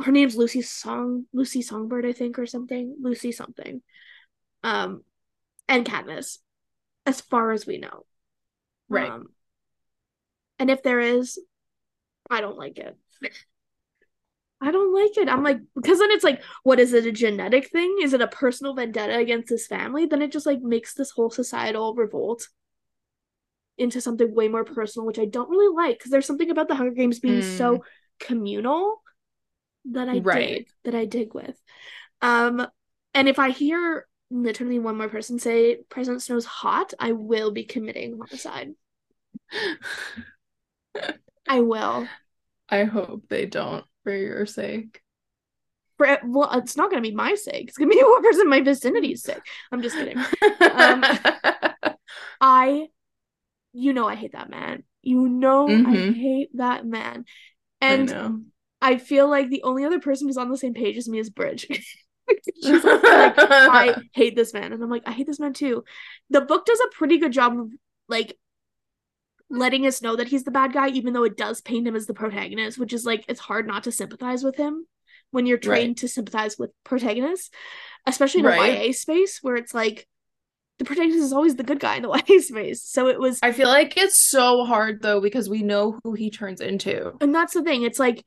[0.00, 2.96] her name's Lucy Song Lucy Songbird, I think, or something.
[3.00, 3.82] Lucy something.
[4.62, 5.02] Um
[5.68, 6.38] and Katniss,
[7.06, 8.06] as far as we know.
[8.88, 9.10] Right.
[9.10, 9.26] Um,
[10.58, 11.38] and if there is,
[12.30, 12.96] I don't like it.
[14.60, 15.28] I don't like it.
[15.28, 17.98] I'm like, because then it's like, what is it, a genetic thing?
[18.02, 20.06] Is it a personal vendetta against this family?
[20.06, 22.48] Then it just like makes this whole societal revolt
[23.76, 25.98] into something way more personal, which I don't really like.
[25.98, 27.84] Because there's something about the Hunger Games being so
[28.18, 29.00] communal
[29.92, 30.48] that I Right.
[30.48, 31.56] dig, that I dig with.
[32.20, 32.66] Um,
[33.14, 37.64] and if I hear literally one more person say President Snow's hot, I will be
[37.64, 38.74] committing homicide.
[41.48, 42.12] I will.
[42.68, 45.02] I hope they don't for your sake.
[45.96, 47.68] for well, it's not gonna be my sake.
[47.68, 49.46] It's gonna be whoever's in my vicinity's sake.
[49.72, 50.24] I'm just kidding.
[50.70, 51.04] Um,
[52.40, 52.88] I,
[53.72, 54.84] you know, I hate that man.
[55.02, 56.14] You know, I Mhm.
[56.14, 57.24] hate that man.
[57.80, 58.40] And know.
[58.80, 61.30] I feel like the only other person who's on the same page as me is
[61.30, 61.66] Bridge.
[62.62, 64.72] She's like, I hate this man.
[64.72, 65.84] And I'm like, I hate this man too.
[66.30, 67.70] The book does a pretty good job of
[68.08, 68.36] like
[69.50, 72.06] letting us know that he's the bad guy, even though it does paint him as
[72.06, 74.86] the protagonist, which is like it's hard not to sympathize with him
[75.30, 75.96] when you're trained Right.
[75.98, 77.50] to sympathize with protagonists,
[78.06, 78.86] especially in a Right.
[78.88, 80.06] YA space where it's like
[80.78, 82.82] the protagonist is always the good guy in the YA space.
[82.84, 86.30] So it was I feel like it's so hard though because we know who he
[86.30, 87.12] turns into.
[87.20, 88.24] and that's the thing it's like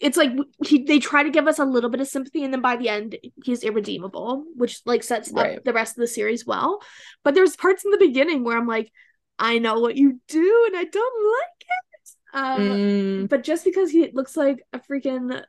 [0.00, 0.30] it's like
[0.64, 2.88] he they try to give us a little bit of sympathy and then by the
[2.88, 5.58] end he's irredeemable which like sets Right.
[5.58, 6.80] up the rest of the series well
[7.24, 8.90] but there's parts in the beginning where i'm like
[9.38, 13.90] i know what you do and i don't like it um Mm, but just because
[13.90, 15.42] he looks like a freaking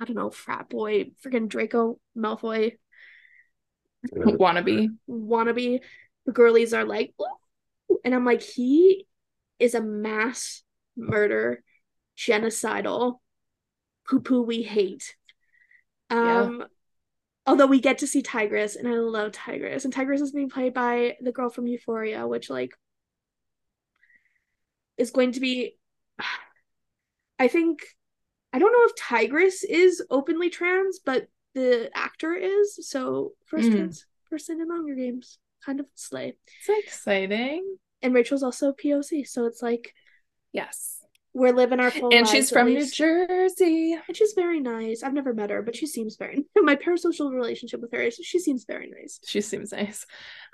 [0.00, 2.72] i don't know frat boy freaking draco malfoy
[4.12, 4.88] wannabe.
[5.08, 5.80] wannabe
[6.26, 7.12] the girlies are like
[7.90, 7.98] Ooh.
[8.04, 9.06] and i'm like he
[9.58, 10.62] is a mass
[10.96, 11.62] murder
[12.16, 13.18] genocidal
[14.10, 15.14] poo poo we hate
[16.10, 16.40] Yeah.
[16.42, 16.64] um
[17.46, 20.74] although we get to see Tigris and i love Tigris and Tigris is being played
[20.74, 22.72] by the girl from euphoria which like
[24.98, 25.76] is going to be
[27.38, 27.80] i think
[28.52, 33.76] i don't know if Tigris is openly trans but the actor is so first Mm.
[33.76, 36.34] trans person in hunger games kind of slay
[36.68, 37.76] It's exciting.
[38.02, 39.94] and rachel's also poc so it's like
[40.52, 40.99] Yes.
[41.32, 42.84] We're living our full And she's from New.
[42.90, 43.92] Jersey.
[44.06, 47.80] and she's very nice i've never met her but she seems very my parasocial relationship
[47.80, 50.06] with her is she seems very nice She seems nice.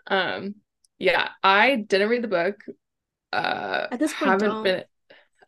[0.07, 0.57] Um,
[0.99, 2.63] yeah, I didn't read the book.
[3.33, 4.63] Uh, At this point, haven't don't.
[4.65, 4.85] been.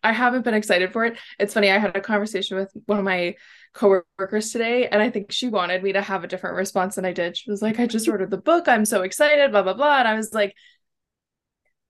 [0.03, 1.17] I haven't been excited for it.
[1.39, 1.71] It's funny.
[1.71, 3.35] I had a conversation with one of my
[3.75, 7.13] coworkers today, and I think she wanted me to have a different response than I
[7.13, 7.37] did.
[7.37, 8.69] She was like, "I just ordered the book.
[8.69, 9.99] I'm so excited." Blah blah blah.
[10.01, 10.55] And I was like,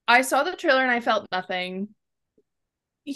[0.06, 1.88] I saw the trailer and I felt nothing.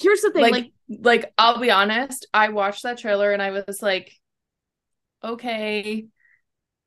[0.00, 3.50] Here's the thing like, like like I'll be honest, I watched that trailer and I
[3.50, 4.12] was like,
[5.22, 6.06] okay.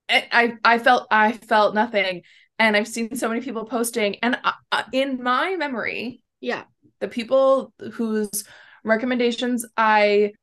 [0.09, 2.23] I I I felt I felt nothing,
[2.59, 6.65] and I've seen so many people posting, and I, I- in my memory, yeah
[6.99, 8.45] the people whose
[8.83, 10.33] recommendations I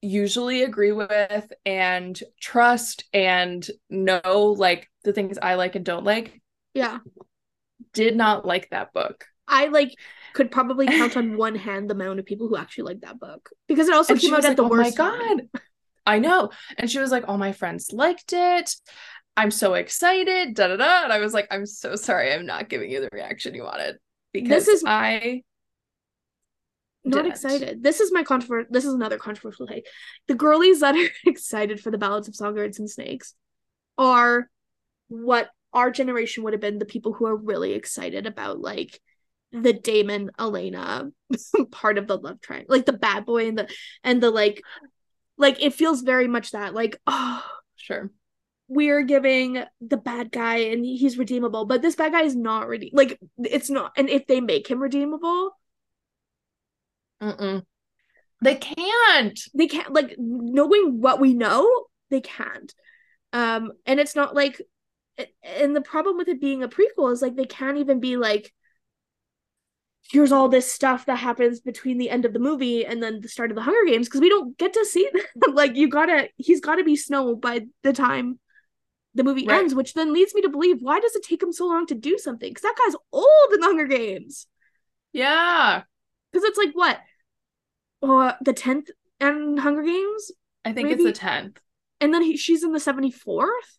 [0.00, 6.40] usually agree with and trust and know like the things I like and don't like
[6.74, 6.98] yeah
[7.92, 9.26] did not like that book.
[9.48, 9.94] I like
[10.34, 13.50] could probably count on one hand the amount of people who actually like that book
[13.68, 15.38] because it also and came out at like, the "Oh worst Oh my time.
[15.50, 15.60] god,
[16.06, 18.74] I know." And she was like, "All my friends liked it.
[19.36, 21.04] I'm so excited." Da da da.
[21.04, 22.32] And I was like, "I'm so sorry.
[22.32, 23.98] I'm not giving you the reaction you wanted
[24.32, 25.42] because this is- I
[27.04, 27.32] Not didn't.
[27.32, 27.82] excited.
[27.82, 28.68] This is my controversial.
[28.70, 29.86] This is another controversial take.
[30.28, 33.34] The girlies that are excited for the ballads of songbirds and snakes
[33.98, 34.48] are
[35.08, 36.78] what our generation would have been.
[36.78, 39.00] The people who are really excited about like
[39.52, 41.10] the Damon Elena
[41.70, 43.68] part of the love triangle, like the bad boy and the
[44.02, 44.62] and the like,
[45.38, 47.44] like it feels very much that like oh
[47.76, 48.10] sure."
[48.68, 52.88] we're giving the bad guy and he's redeemable, but this bad guy is not redeem
[52.94, 53.92] like it's not.
[53.98, 55.50] And if they make him redeemable,
[57.22, 57.62] Mm-mm.
[58.42, 59.38] They can't.
[59.54, 62.74] they can't like knowing what we know they can't
[63.32, 64.60] um and it's not like
[65.42, 68.52] and the problem with it being a prequel is like they can't even be like
[70.10, 73.28] here's all this stuff that happens between the end of the movie and then the
[73.28, 75.22] start of the hunger games because we don't get to see them.
[75.54, 78.38] like you gotta he's gotta be snow by the time
[79.14, 79.60] the movie Right.
[79.60, 81.94] ends which then leads me to believe why does it take him so long to
[81.94, 84.46] do something because that guy's old in the hunger games
[85.12, 85.82] Yeah.
[86.32, 86.98] because it's like what
[88.02, 88.88] uh, the 10th
[89.20, 90.32] and hunger games
[90.64, 91.58] I think Maybe- it's the tenth.
[92.00, 93.78] and then he, she's in the 74th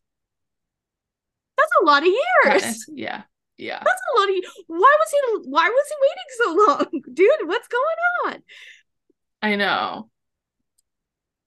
[1.57, 2.09] that's a lot of
[2.45, 3.23] years Yeah.
[3.63, 3.79] Yeah.
[3.83, 4.35] that's a lot of
[4.67, 8.01] why was he why was he waiting so long dude what's going
[8.35, 8.43] on
[9.41, 10.09] I know.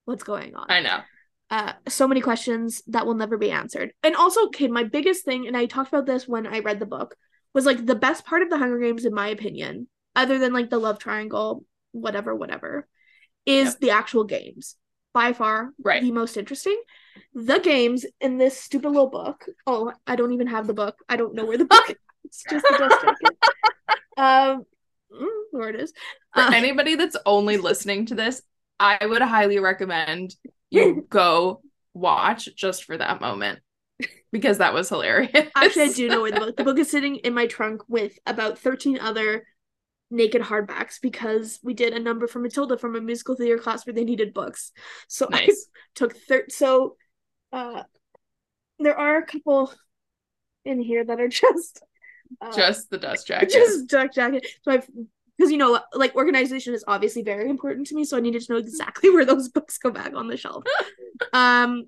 [0.05, 0.99] what's going on I know.
[1.49, 5.47] uh so many questions that will never be answered and also okay my biggest thing
[5.47, 7.15] and i talked about this when i read the book
[7.53, 10.69] was like the best part of the hunger games in my opinion other than like
[10.69, 12.87] the love triangle whatever whatever
[13.45, 13.79] is Yep.
[13.79, 14.75] the actual games
[15.13, 16.01] by far Right.
[16.01, 16.79] the most interesting
[17.33, 21.15] the games in this stupid little book oh i don't even have the book i
[21.15, 21.95] don't know where the book is
[22.27, 23.37] it's just the dust jacket
[24.17, 24.65] um
[25.11, 25.93] mm, it is
[26.33, 28.41] For Uh, anybody that's only listening to this,
[28.79, 30.35] I would highly recommend
[30.69, 31.61] you go
[31.93, 33.59] watch just for that moment
[34.31, 35.49] because that was hilarious.
[35.55, 36.57] Actually, I do know where the book.
[36.57, 39.45] The book is sitting in my trunk with about thirteen other
[40.09, 43.93] naked hardbacks because we did a number for Matilda from a musical theater class where
[43.93, 44.71] they needed books.
[45.07, 45.49] So I
[45.95, 46.95] took thir so
[47.51, 47.83] uh
[48.79, 49.73] there are a couple
[50.65, 51.81] in here that are just
[52.41, 53.49] uh, Just the dust jacket.
[53.49, 54.45] just duck jacket.
[54.63, 54.87] So I've
[55.37, 58.53] because you know, like organization is obviously very important to me, so I needed to
[58.53, 60.63] know exactly where those books go back on the shelf.
[61.33, 61.87] um,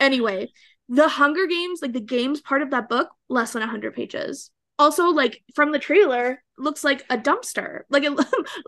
[0.00, 0.50] anyway,
[0.88, 4.50] the Hunger Games, like the games part of that book, less than hundred pages.
[4.78, 8.10] Also, like from the trailer, looks like a dumpster, like a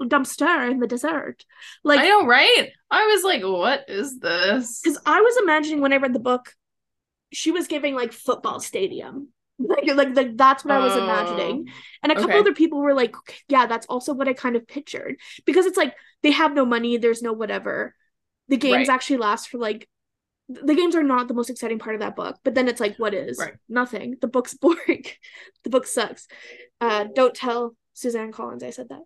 [0.04, 1.44] dumpster in the desert.
[1.84, 2.68] Like I know, right?
[2.90, 4.80] I was like, what is this?
[4.80, 6.54] because I was imagining when I read the book,
[7.30, 9.28] she was giving like football stadium.
[9.58, 11.68] Like, like, like that's what I was imagining.
[12.02, 12.38] And a couple okay.
[12.38, 13.14] other people were like,
[13.48, 15.16] yeah, that's also what I kind of pictured.
[15.44, 17.94] Because it's like they have no money, there's no whatever.
[18.48, 18.94] The games Right.
[18.94, 19.88] actually last for like
[20.48, 22.96] the games are not the most exciting part of that book, but then it's like,
[22.98, 23.36] what is?
[23.38, 23.54] Right.
[23.68, 24.16] Nothing.
[24.20, 25.04] The book's boring.
[25.64, 26.28] the book sucks.
[26.80, 29.02] Uh don't tell Suzanne Collins I said that.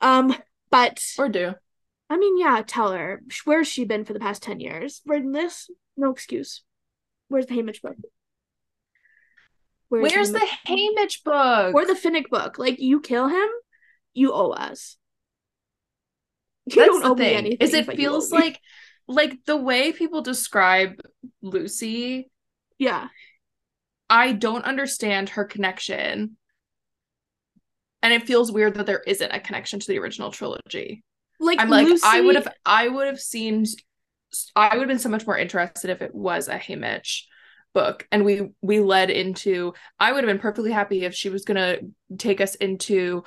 [0.00, 0.34] Um,
[0.70, 1.54] but Or do.
[2.10, 3.22] I mean, yeah, tell her.
[3.44, 5.00] Where's she been for the past 10 years?
[5.06, 5.70] Reading this?
[5.96, 6.62] No excuse.
[7.28, 7.96] Where's the Haymitch book?
[10.02, 11.74] Where's the Haymitch- book?
[11.74, 12.58] or the Finnick book?
[12.58, 13.48] Like, you kill him,
[14.12, 14.96] you owe us.
[16.66, 17.58] You That's don't owe me anything.
[17.60, 18.60] Is it but you owe feels like
[19.06, 21.00] like the way people describe
[21.42, 22.30] Lucy,
[22.78, 23.08] yeah,
[24.08, 26.36] I don't understand her connection.
[28.02, 31.02] And it feels weird that there isn't a connection to the original trilogy.
[31.40, 33.64] like I'm like, I would have I would have seen
[34.56, 37.22] I would have been so much more interested if it was a Haymitch
[37.74, 38.06] book.
[38.10, 41.78] And we we led into I would have been perfectly happy if she was gonna
[42.16, 43.24] take us into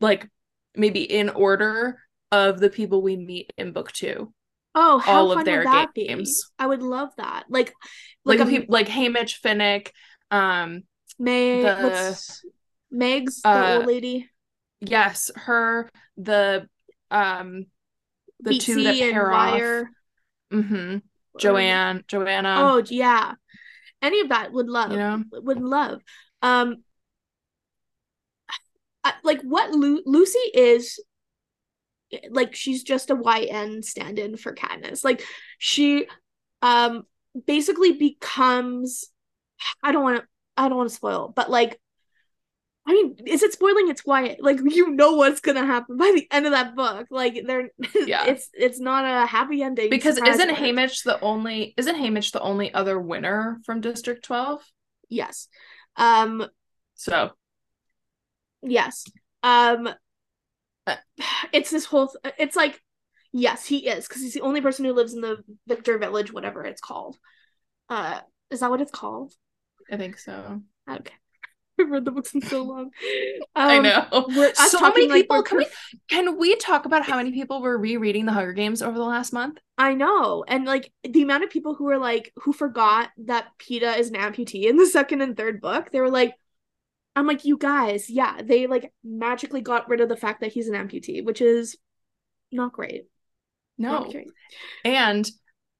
[0.00, 0.28] like
[0.74, 2.00] maybe in order
[2.32, 4.32] of the people we meet in book two.
[4.74, 6.50] Oh, how all of fun their would that games.
[6.58, 6.64] be?
[6.64, 7.44] I would love that.
[7.48, 7.72] Like,
[8.24, 9.88] Like like, a peop- like Haymitch, Finnick,
[10.30, 10.82] um,
[11.18, 12.44] Meg, the- what's
[12.90, 14.28] Meg's the uh, old lady,
[14.80, 16.68] yes, her, the
[17.10, 17.66] um
[18.40, 19.60] the two that pair off.
[20.52, 20.98] Mm-hmm.
[21.38, 22.56] Joanne, Johanna.
[22.58, 23.34] Oh yeah,
[24.02, 24.92] any of that would love.
[24.98, 25.24] know?
[25.32, 26.00] would love.
[26.42, 26.82] Um,
[29.04, 31.00] I- like what Lu- Lucy is,
[32.30, 35.04] like she's just a YN stand-in for Katniss.
[35.04, 35.22] Like
[35.58, 36.06] she,
[36.62, 37.04] um,
[37.46, 39.06] basically becomes.
[39.82, 40.26] I don't want to.
[40.56, 41.78] I don't want to spoil, but like.
[42.88, 43.90] I mean, is it spoiling?
[43.90, 47.08] It's why, like, you know what's gonna happen by the end of that book.
[47.10, 48.24] Like, they're, Yeah.
[48.24, 49.90] it's it's not a happy ending.
[49.90, 50.58] Because isn't alert.
[50.58, 54.64] Haymitch the only isn't Haymitch the only other winner from District 12?
[55.10, 55.48] Yes,
[55.96, 56.46] um,
[56.94, 57.32] So
[58.62, 59.04] Yes.
[59.42, 59.88] Um
[60.86, 60.96] Uh.
[61.52, 62.80] it's this whole th- it's like
[63.32, 66.64] yes, he is because he's the only person who lives in the Victor Village whatever
[66.64, 67.18] it's called.
[67.90, 68.20] Uh
[68.50, 69.34] is that what it's called?
[69.92, 70.62] I think so.
[70.90, 71.12] Okay.
[71.80, 72.90] I've read the books in so long.
[73.54, 74.06] I Um, know.
[74.28, 75.36] we're- So many talking like people.
[75.36, 75.66] we're Can we
[76.08, 79.32] can we talk about how many people were rereading the Hunger Games over the last
[79.32, 79.58] month?
[79.76, 80.44] I know.
[80.46, 84.16] And like the amount of people who were like who forgot that Peeta is an
[84.16, 86.34] amputee in the second and third book, they were like
[87.16, 90.68] I'm like, you guys, yeah, they like magically got rid of the fact that he's
[90.68, 91.76] an amputee, which is
[92.52, 93.06] not great.
[93.76, 94.10] Not No.
[94.12, 94.28] great.
[94.84, 95.28] And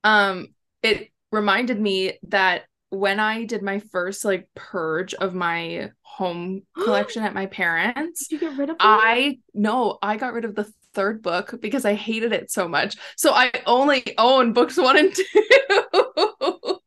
[0.05, 0.49] um
[0.83, 7.23] it reminded me that when I did my first like purge of my home collection
[7.23, 8.87] at my parents, Did you get rid of them?
[8.89, 12.97] I no, I got rid of the third book because I hated it so much.
[13.17, 15.25] So I only own books one and two.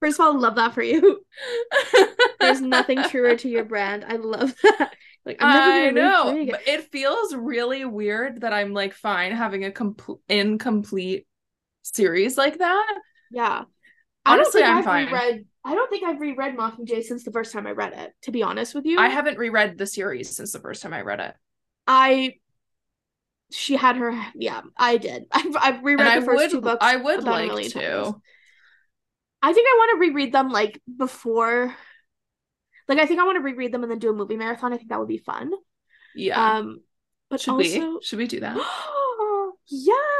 [0.00, 1.24] First of all, love that for you.
[2.40, 4.04] There's nothing truer to your brand.
[4.06, 4.92] I love that.
[5.24, 6.34] Like I know.
[6.36, 11.26] It feels really weird that I'm like fine having a complete incomplete
[11.82, 12.98] series like that.
[13.30, 13.64] Yeah.
[14.26, 15.06] Honestly, I I'm don't think I've fine.
[15.06, 18.30] reread I don't think I've reread Mockingjay since the first time I read it, to
[18.30, 18.98] be honest with you.
[18.98, 21.34] I haven't reread the series since the first time I read it.
[21.86, 22.34] I
[23.50, 25.26] she had her yeah, I did.
[25.32, 26.78] I've I've reread And I the first would two books.
[26.80, 27.70] I would like to.
[27.70, 28.14] times.
[29.42, 31.74] I think I want to reread them like before
[32.88, 34.72] like I think I want to reread them and then do a movie marathon.
[34.72, 35.52] I think that would be fun.
[36.14, 36.58] Yeah.
[36.58, 36.80] Um
[37.28, 37.98] but Should also we?
[38.02, 38.56] Should we do that?
[39.68, 40.15] yeah, I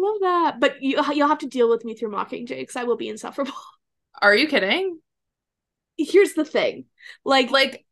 [0.00, 0.60] love that.
[0.60, 3.52] But you you'll have to deal with me through Mockingjay because I will be insufferable.
[4.22, 4.98] Are you kidding?
[5.96, 6.86] Here's the thing,
[7.24, 7.84] like, Like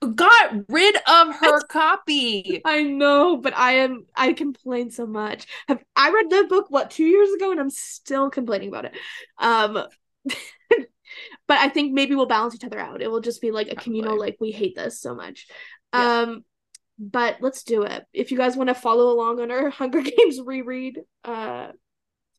[0.00, 2.60] got rid of her copy.
[2.64, 5.46] I know, but I am I complain so much.
[5.68, 8.94] Have I read the book what two years ago and I'm still complaining about it.
[9.38, 9.74] Um,
[10.24, 13.02] but I think maybe we'll balance each other out.
[13.02, 14.26] It will just be like a communal Probably.
[14.26, 15.46] like we hate this so much.
[15.92, 16.20] Yeah.
[16.20, 16.44] Um,
[17.00, 18.04] but let's do it.
[18.12, 21.68] If you guys want to follow along on our Hunger Games reread, uh.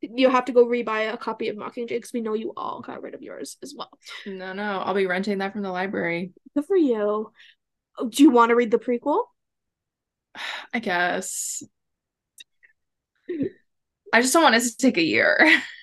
[0.03, 3.03] You have to go rebuy a copy of Mockingjay because we know you all got
[3.03, 3.91] rid of yours as well.
[4.25, 6.31] No, no, I'll be renting that from the library.
[6.55, 7.31] Good for you.
[8.09, 9.25] Do you want to read the prequel?
[10.73, 11.61] I guess.
[14.11, 15.37] I just don't want it to take a year.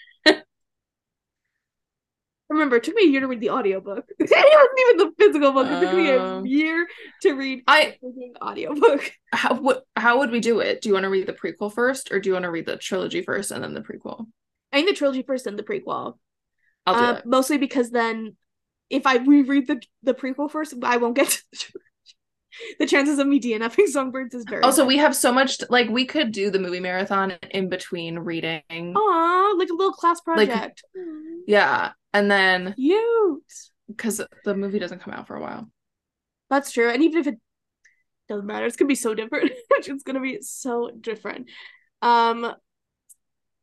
[2.50, 4.04] Remember, it took me a year to read the audiobook.
[4.18, 5.66] it wasn't even the physical book.
[5.70, 6.86] It took me a Um, year
[7.22, 9.12] to read I the audiobook.
[9.32, 10.80] how what how would we do it?
[10.80, 12.76] Do you want to read the prequel first, or do you want to read the
[12.78, 14.26] trilogy first and then the prequel?
[14.72, 16.18] I think the trilogy first and the prequel.
[16.86, 17.26] I'll do Uh, it.
[17.26, 18.36] Mostly because then
[18.88, 21.84] if I reread the the prequel first, I won't get to the trilogy.
[22.80, 24.88] The chances of me DNFing Songbirds is very Also, high.
[24.88, 28.62] we have so much like we could do the movie marathon in between reading.
[28.96, 30.82] Aw, like a little class Like- project.
[31.46, 33.42] Yeah, and then Cute.
[33.88, 35.68] because the movie doesn't come out for a while.
[36.50, 36.88] That's true.
[36.90, 37.38] And even if it
[38.28, 39.52] doesn't matter, it's gonna be so different.
[39.70, 41.48] it's gonna be so different.
[42.02, 42.54] Um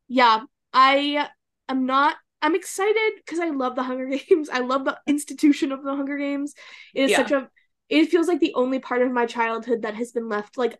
[0.08, 0.42] yeah,
[0.72, 1.28] I
[1.68, 4.48] am not I'm excited because I love the Hunger Games.
[4.50, 6.54] I love the institution of the Hunger Games.
[6.94, 7.16] It is Yeah.
[7.16, 7.48] such a
[7.88, 10.78] it feels like the only part of my childhood that has been left like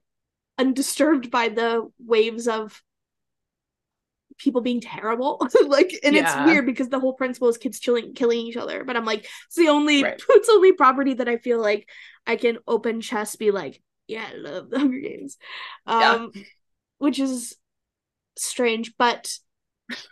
[0.59, 2.83] undisturbed by the waves of
[4.39, 5.41] people being terrible.
[5.67, 8.85] like and it's weird because the whole principle is kids chilling killing each other.
[8.85, 10.21] But I'm like, it's the only Right.
[10.29, 11.89] it's the only property that I feel like
[12.27, 15.37] I can open chest be like, yeah, I love the Hunger Games.
[15.87, 16.13] Yeah.
[16.13, 16.33] Um
[16.99, 17.57] which is
[18.37, 19.39] strange, but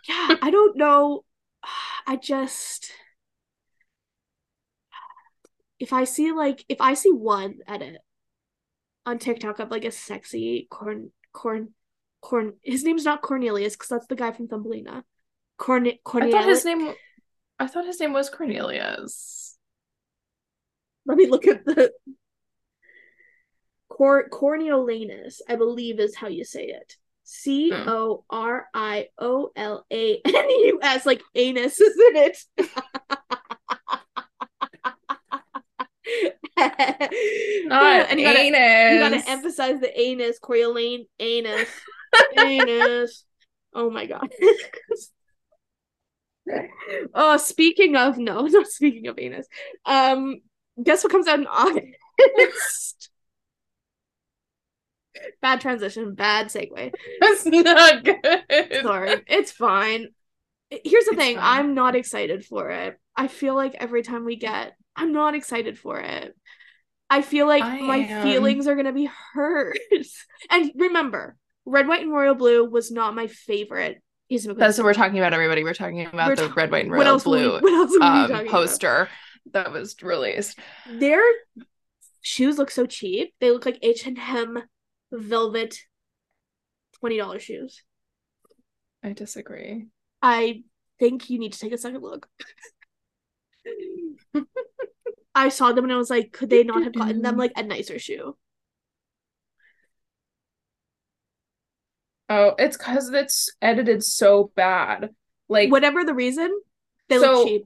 [0.07, 1.23] yeah, I don't know.
[2.07, 2.91] I just
[5.79, 7.97] if I see like if I see one edit
[9.05, 11.73] on TikTok of like a sexy corn corn
[12.25, 15.03] corn his name's not Cornelius because that's the guy from Thumbelina.
[15.57, 16.35] Corn Cornelius.
[16.35, 16.93] I thought his name.
[17.59, 19.57] I thought his name was Cornelius.
[21.05, 21.91] Let me look at the
[23.89, 26.97] Cor Corniolanus, I believe is how you say it.
[27.23, 32.37] C O R I O L A N U S, like anus, isn't it?
[37.67, 38.93] Not and you gotta, anus.
[38.93, 41.69] you gotta emphasize the anus, Coriolan anus,
[42.37, 43.23] anus.
[43.73, 44.31] Oh my god.
[47.13, 49.47] oh, speaking of no, not speaking of anus.
[49.85, 50.41] Um,
[50.81, 53.09] guess what comes out in August?
[55.41, 56.93] bad transition, bad segue.
[57.21, 58.81] That's not good.
[58.81, 60.07] Sorry, it's fine.
[60.69, 61.43] Here's the It's thing, fine.
[61.43, 62.99] I'm not excited for it.
[63.15, 66.35] I feel like every time we get, I'm not excited for it.
[67.09, 68.23] I feel like I my am.
[68.23, 69.77] feelings are gonna be hurt.
[70.49, 74.01] and remember, Red, White, and Royal Blue was not my favorite.
[74.29, 74.47] That's
[74.77, 75.63] what we're talking about, everybody.
[75.63, 77.73] We're talking about We're the ta- red, white, and royal else will we- blue what
[77.73, 78.51] else will we um, talking about?
[78.51, 79.09] poster
[79.53, 80.57] that was released.
[80.91, 81.21] Their
[82.21, 83.35] shoes look so cheap.
[83.39, 84.63] They look like H and M
[85.11, 85.77] velvet
[86.99, 87.83] twenty dollars shoes.
[89.03, 89.87] I disagree.
[90.23, 90.63] I
[90.99, 92.27] think you need to take a second look.
[95.35, 97.61] I saw them and I was like, could they not have gotten them like a
[97.63, 98.35] nicer shoe?
[102.29, 105.09] Oh, it's because it's edited so bad.
[105.47, 106.51] Like Whatever the reason,
[107.09, 107.65] they So, look cheap.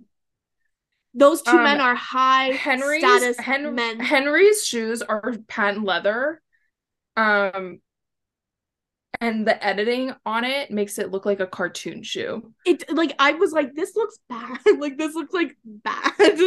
[1.14, 4.00] Those two um, men are high Henry's status Hen- men.
[4.00, 6.42] Henry's shoes are patent leather.
[7.18, 7.80] Um
[9.22, 12.54] and the editing on it makes it look like a cartoon shoe.
[12.66, 14.60] it like I was like, this looks bad.
[14.78, 16.40] like this looks like bad.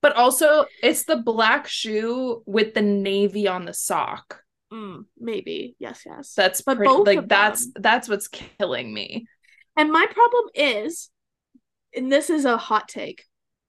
[0.00, 4.43] But also it's the black shoe with the navy on the sock.
[4.72, 6.34] Mm, maybe yes, yes.
[6.34, 9.26] That's But pretty both like that's them- that's what's killing me.
[9.76, 11.10] And my problem is,
[11.94, 13.24] and this is a hot take,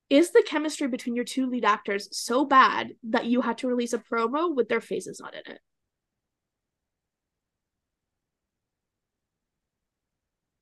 [0.09, 3.93] is the chemistry between your two lead actors so bad that you had to release
[3.93, 5.59] a promo with their faces not in it?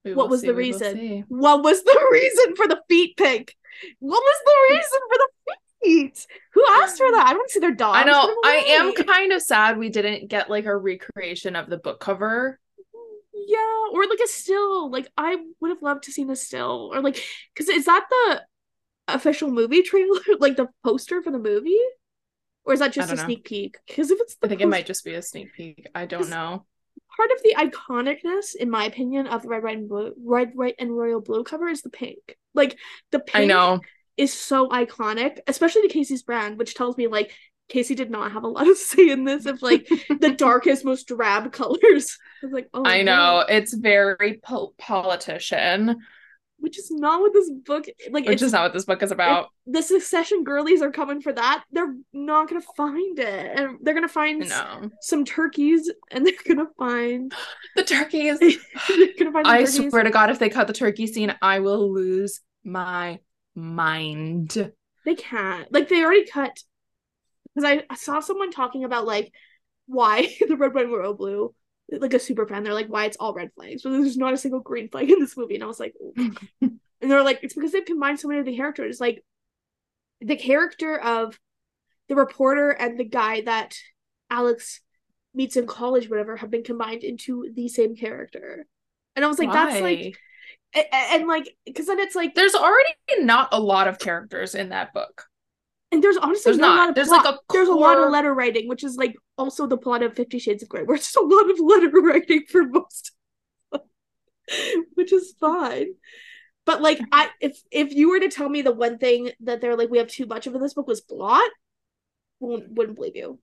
[0.05, 1.25] We What was see, the reason?
[1.29, 3.55] What was the reason for the feet pic?
[3.99, 5.62] What was the reason for the feet?
[5.83, 7.25] Who asked for that?
[7.27, 7.99] I want to see their dogs.
[7.99, 8.35] I know.
[8.43, 12.59] I am kind of sad we didn't get like a recreation of the book cover.
[13.33, 13.57] Yeah,
[13.91, 14.89] or like a still.
[14.89, 17.21] Like I would have loved to seen a still, or like,
[17.53, 18.41] because is that the
[19.07, 20.19] official movie trailer?
[20.39, 21.79] like the poster for the movie,
[22.63, 23.23] or is that just a know.
[23.25, 23.77] sneak peek?
[23.85, 25.87] Because if it's the I think it might just be a sneak peek.
[25.93, 26.65] I don't know.
[27.17, 30.75] part of the iconicness, in my opinion, of the red, white, and blue, red, white,
[30.79, 32.37] and royal blue cover is the pink.
[32.53, 32.77] Like
[33.11, 33.81] the pink I know.
[34.17, 37.31] Is so iconic, especially the Casey's brand, which tells me like
[37.69, 39.45] Casey did not have a lot of say in this.
[39.45, 39.87] Of like
[40.19, 42.17] the darkest, most drab colors.
[42.43, 43.15] I was like, oh, I no.
[43.15, 43.39] know.
[43.49, 45.97] It's very po- politician,
[46.57, 48.25] which is not what this book like.
[48.25, 49.47] which it's is not what this book is about.
[49.65, 51.63] the Succession girlies are coming for that.
[51.71, 54.89] They're not gonna find it, and they're gonna find s- No.
[55.01, 57.33] some turkeys, and they're gonna find.
[57.75, 58.37] The turkeys.
[59.17, 59.47] gonna find.
[59.47, 59.89] I turkeys.
[59.89, 63.19] swear to God, if they cut the turkey scene, I will lose my
[63.55, 64.71] mind.
[65.05, 65.71] They can't.
[65.71, 66.57] Like they already cut
[67.53, 69.31] because I, I saw someone talking about like
[69.85, 71.53] why the red, white, and royal blue,
[71.91, 72.63] like a super fan.
[72.63, 75.19] They're like, why it's all red flags, but there's not a single green flag in
[75.19, 75.55] this movie.
[75.55, 78.55] And I was like, and they're like, it's because they've combined so many of the
[78.55, 78.99] characters.
[78.99, 79.23] Like
[80.21, 81.39] the character of
[82.09, 83.75] the reporter and the guy that
[84.29, 84.81] Alex
[85.33, 88.65] meets in college, whatever, have been combined into the same character.
[89.15, 90.11] And I was like, that's like, Why?
[90.75, 94.69] And, and like, because then it's like, there's already not a lot of characters in
[94.69, 95.25] that book.
[95.91, 96.81] and there's honestly There's not, a not.
[96.81, 97.25] lot of There's, plot.
[97.25, 100.15] like, a there's a lot of letter writing, which is like also the plot of
[100.15, 103.11] Fifty Shades of Grey, where it's a lot of letter writing for most,
[104.95, 105.93] which is fine.
[106.65, 109.75] But like, I if if you were to tell me the one thing that they're
[109.75, 111.49] like we have too much of in this book was plot,
[112.39, 113.39] wouldn't, wouldn't believe you.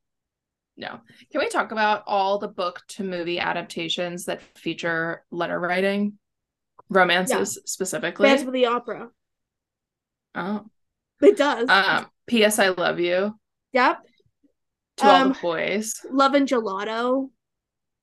[0.77, 1.01] No.
[1.31, 6.19] Can we talk about all the book to movie adaptations that feature letter writing?
[6.91, 8.29] Romances specifically.
[8.29, 9.09] Phantom of the Opera.
[10.35, 10.67] Oh.
[11.23, 11.69] It does.
[11.69, 12.59] Um, P.S.
[12.59, 13.39] I love you
[13.73, 13.99] yep.
[14.99, 15.95] to all Um, the boys.
[16.11, 17.31] Love and Gelato.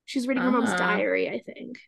[0.06, 0.76] She's reading her mom's Ah.
[0.76, 1.78] diary, I think.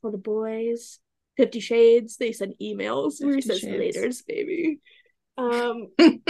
[0.00, 1.00] For the boys.
[1.36, 2.16] Fifty Shades.
[2.18, 4.80] They send emails where he Fifty says baby.
[5.38, 5.88] Um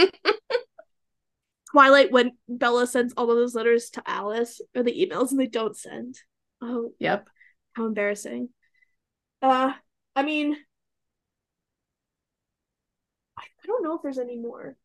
[1.71, 5.47] Twilight when Bella sends all of those letters to Alice or the emails and they
[5.47, 6.15] don't send.
[6.61, 7.27] Oh, Yep.
[7.73, 8.49] how embarrassing.
[9.43, 9.73] Uh
[10.15, 10.57] I mean
[13.37, 14.75] I, I don't know if there's any more.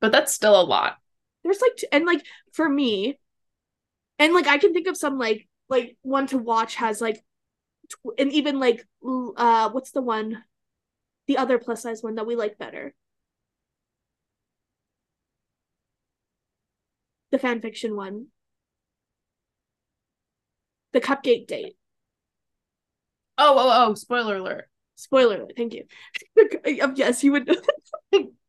[0.00, 0.98] But that's still a lot.
[1.42, 3.18] there's like t- and like for me
[4.18, 7.22] and like i can think of some like like one to watch has like
[7.90, 8.86] tw- and even like
[9.36, 10.44] uh what's the one
[11.28, 12.94] the other plus size one that we like better
[17.30, 18.32] the fan fiction one
[20.92, 21.76] the cupcake date
[23.38, 24.68] Oh, oh, oh, spoiler alert.
[24.96, 25.84] spoiler alert, thank you
[26.82, 27.48] Um, yes you would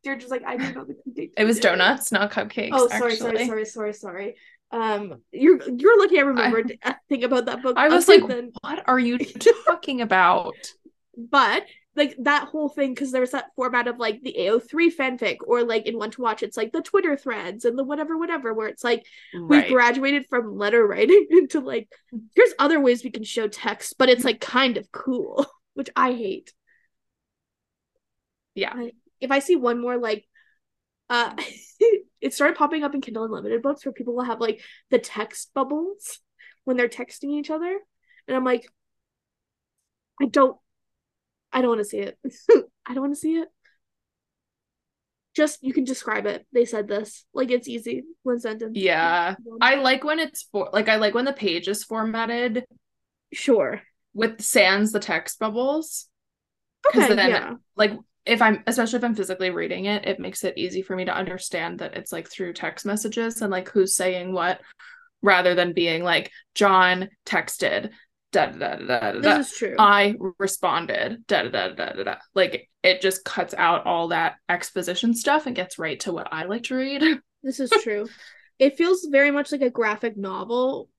[0.03, 2.69] you're just like i do know the cupcake It was donuts, not cupcakes.
[2.73, 3.17] Oh, sorry, actually.
[3.17, 4.35] sorry, sorry, sorry, sorry.
[4.71, 7.77] Um, you're you're lucky I remembered a thing about that book.
[7.77, 9.17] I was like, than- what are you
[9.65, 10.55] talking about?
[11.17, 11.63] but
[11.97, 15.63] like that whole thing because there was that format of like the AO3 fanfic or
[15.63, 18.67] like in One to Watch, it's like the Twitter threads and the whatever, whatever, where
[18.67, 21.89] it's like we've graduated from letter writing into like
[22.35, 26.13] here's other ways we can show text, but it's like kind of cool, which I
[26.13, 26.53] hate.
[28.55, 28.71] Yeah.
[28.73, 30.27] I- if I see one more like
[31.09, 31.35] uh
[32.21, 35.51] it started popping up in Kindle Unlimited books where people will have like the text
[35.53, 36.19] bubbles
[36.65, 37.79] when they're texting each other.
[38.27, 38.67] And I'm like,
[40.21, 40.57] I don't
[41.57, 42.19] I don't want to see it.
[42.85, 43.47] I don't want to see it.
[45.35, 46.45] Just you can describe it.
[46.53, 47.25] They said this.
[47.33, 48.03] Like it's easy.
[48.21, 48.77] One sentence.
[48.77, 49.33] Yeah.
[49.59, 52.65] I like when it's for like I like when the page is formatted
[53.33, 53.81] sure.
[54.13, 56.07] with sans the text bubbles.
[56.83, 57.53] Because Okay, then yeah.
[57.75, 57.93] like
[58.27, 61.15] if I'm especially if I'm physically reading it, it makes it easy for me to
[61.15, 64.61] understand that it's like through text messages and like who's saying what
[65.23, 67.89] rather than being like John texted
[68.31, 69.37] da da da da da.
[69.37, 69.75] This is true.
[69.79, 72.15] I responded da da da da da da.
[72.35, 76.43] Like it just cuts out all that exposition stuff and gets right to what I
[76.45, 77.03] like to read.
[77.43, 78.07] This is true.
[78.59, 80.89] it feels very much like a graphic novel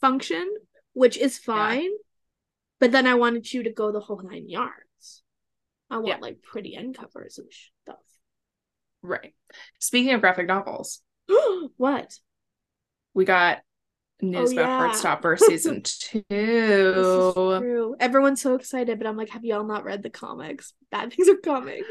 [0.00, 0.48] function,
[0.94, 1.90] which is fine.
[2.80, 5.22] But then I wanted you to go the whole nine yards.
[5.90, 6.16] I want Yeah.
[6.20, 7.48] like pretty end covers and
[7.84, 7.98] stuff.
[9.02, 9.34] Right.
[9.78, 11.00] Speaking of graphic novels,
[11.76, 12.18] what?
[13.12, 13.58] we got
[14.34, 14.78] Oh, news Oh, about yeah.
[14.78, 16.24] Heartstopper season two.
[17.56, 17.96] true.
[18.00, 20.72] Everyone's so excited, but I'm like, have y'all not read the comics?
[20.90, 21.84] Bad things are coming.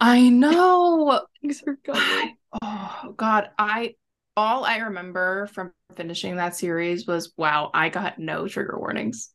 [0.00, 1.26] I know.
[1.42, 2.36] Things are coming.
[2.62, 3.94] Oh God, I
[4.36, 9.30] all I remember from finishing that series was wow, I got no trigger warnings.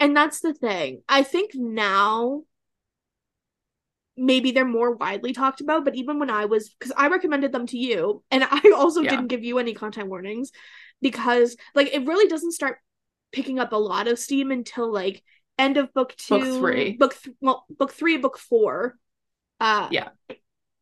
[0.00, 1.02] And that's the thing.
[1.08, 2.42] I think now
[4.16, 7.66] maybe they're more widely talked about, but even when I was because I recommended them
[7.68, 9.10] to you and I also Yeah.
[9.10, 10.52] didn't give you any content warnings
[11.02, 12.78] because like it really doesn't start
[13.32, 15.22] picking up a lot of steam until like
[15.58, 16.92] end of book two Book three.
[16.92, 18.96] book th- well book three book four
[19.60, 20.08] uh Yeah.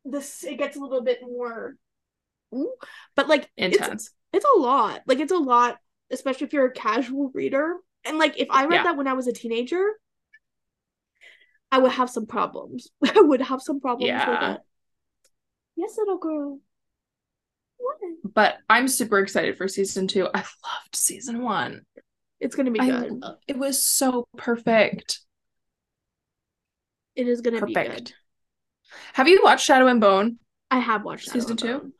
[0.04, 1.74] this it gets a little bit more
[2.54, 2.72] Ooh,
[3.16, 4.10] but like it's Intense.
[4.32, 5.02] it's a lot.
[5.06, 5.78] Like it's a lot,
[6.10, 7.76] especially if you're a casual reader.
[8.04, 8.82] And like if I read Yeah.
[8.84, 9.84] that when I was a teenager,
[11.70, 12.88] I would have some problems.
[13.04, 14.28] I would have some problems Yeah.
[14.50, 14.62] with it.
[15.76, 16.58] Yes, little girl.
[18.22, 20.28] But I'm super excited for season two.
[20.34, 21.82] I loved season one.
[22.38, 23.12] It's gonna be I good.
[23.12, 25.20] lo- it was so perfect.
[27.16, 27.96] It is gonna be Perfect.
[27.96, 28.12] good.
[29.14, 30.38] Have you watched Shadow and Bone?
[30.70, 31.78] I have watched Shadow Season two?
[31.78, 31.92] Bone.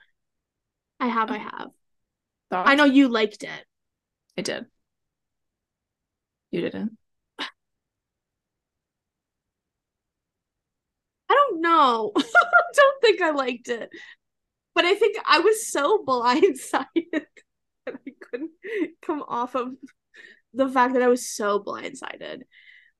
[0.99, 1.31] I have.
[1.31, 1.41] I oh.
[1.41, 1.69] have.
[2.51, 2.71] Thoughts?
[2.71, 3.65] I know you liked it.
[4.39, 4.67] I did.
[6.51, 6.97] You didn't.
[7.39, 7.47] I
[11.29, 12.13] don't know.
[12.17, 12.23] I
[12.75, 13.91] don't think I liked it.
[14.75, 17.27] But I think I was so blindsided that
[17.89, 18.51] I couldn't
[19.03, 19.75] come off of
[20.55, 22.43] the fact that I was so blindsided.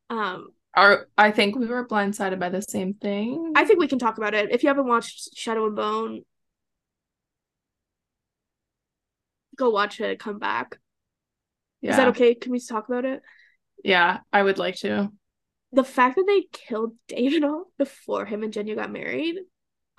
[0.09, 3.53] Um, Our, I think we were blindsided by the same thing.
[3.57, 4.51] I think we can talk about it.
[4.51, 6.23] If you haven't watched Shadow and Bone,
[9.57, 10.79] go watch it, come back.
[11.81, 11.91] yeah.
[11.91, 12.35] Is that okay?
[12.35, 13.23] Can we talk about it?
[13.85, 15.11] Yeah, I would like to.
[15.73, 19.37] The fact that they killed David off before him and Genya got married,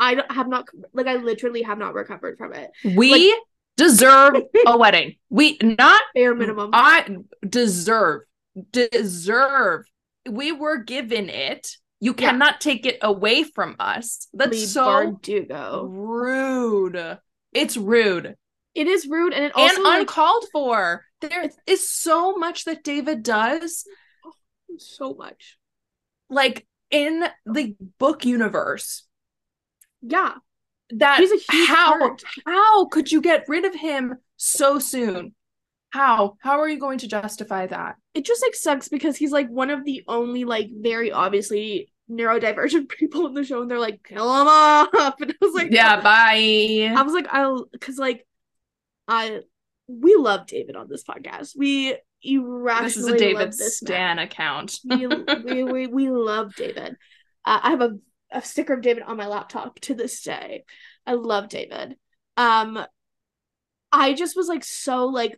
[0.02, 2.72] I have not like I literally have not recovered from it.
[2.84, 3.40] We
[3.78, 4.34] deserve
[4.66, 5.16] a wedding.
[5.30, 6.72] We not Bare minimum.
[6.74, 8.24] I deserve
[8.72, 9.86] deserve.
[10.30, 11.68] We were given it.
[12.00, 12.32] You Yeah.
[12.32, 14.28] cannot take it away from us.
[14.34, 15.86] That's so Bardugo.
[15.88, 17.18] rude.
[17.54, 18.36] It's rude
[18.74, 21.06] It is rude and it also and like, uncalled for.
[21.22, 23.86] There is so much that David does,
[24.26, 24.32] oh,
[24.80, 25.58] so much.
[26.30, 29.06] like in the book universe.
[30.02, 30.34] Yeah.
[30.92, 32.24] That He's a huge how part.
[32.46, 35.34] how could you get rid of him so soon?
[35.92, 37.96] How how are you going to justify that?
[38.14, 42.90] It just like sucks because he's like one of the only like very obviously neurodivergent
[43.00, 44.90] people in the show and they're like kill him off
[45.22, 46.94] and I was like yeah, bye.
[46.96, 48.28] I was like I'll because like
[49.08, 49.42] I
[49.88, 51.54] we love David on this podcast.
[51.58, 53.88] We irrationally this is a love David this man.
[53.88, 54.80] Stan account.
[54.84, 56.96] we, we, we, we love David.
[57.44, 57.98] Uh, I have a,
[58.32, 60.64] a sticker of David on my laptop to this day.
[61.06, 61.96] I love David.
[62.38, 62.84] Um,
[63.92, 65.38] I just was like so like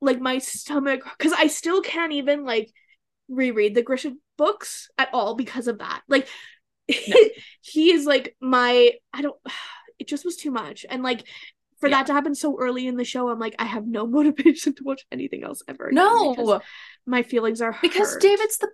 [0.00, 2.70] like my stomach because I still can't even like
[3.28, 6.02] reread the Grisha books at all because of that.
[6.08, 6.28] Like
[6.88, 7.16] No.
[7.60, 9.36] he is like my I don't
[9.98, 11.26] it just was too much and like
[11.78, 11.98] for Yeah.
[11.98, 14.84] that to happen so early in the show I'm like I have no motivation to
[14.84, 16.60] watch anything else ever no,
[17.06, 18.22] my feelings are because hurt.
[18.22, 18.70] David's the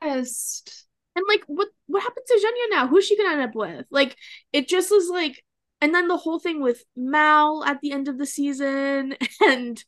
[0.00, 0.86] best.
[1.14, 2.86] And like what what happens to Genya now?
[2.86, 3.86] Who's she gonna end up with?
[3.90, 4.16] Like
[4.52, 5.42] it just was like
[5.82, 9.84] and then the whole thing with Mal at the end of the season and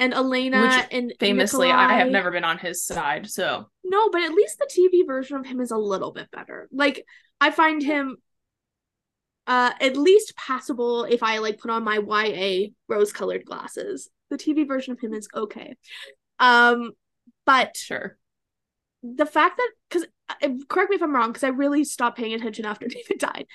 [0.00, 4.22] and Alina Which, and Famously, I have never been on his side, so No, but
[4.22, 6.68] at least the TV version of him is a little bit better.
[6.72, 7.06] Like
[7.40, 8.16] I find him
[9.46, 14.10] uh at least passable if I like put on my YA rose colored glasses.
[14.30, 15.76] The TV version of him is okay.
[16.40, 16.90] Um
[17.46, 18.18] but sure.
[19.02, 20.06] the fact that because
[20.68, 23.46] correct me if I'm wrong because I really stopped paying attention after David died.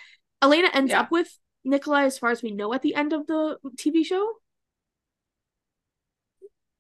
[0.41, 1.01] Alina ends Yeah.
[1.01, 4.34] up with Nikolai as far as we know at the end of the TV show,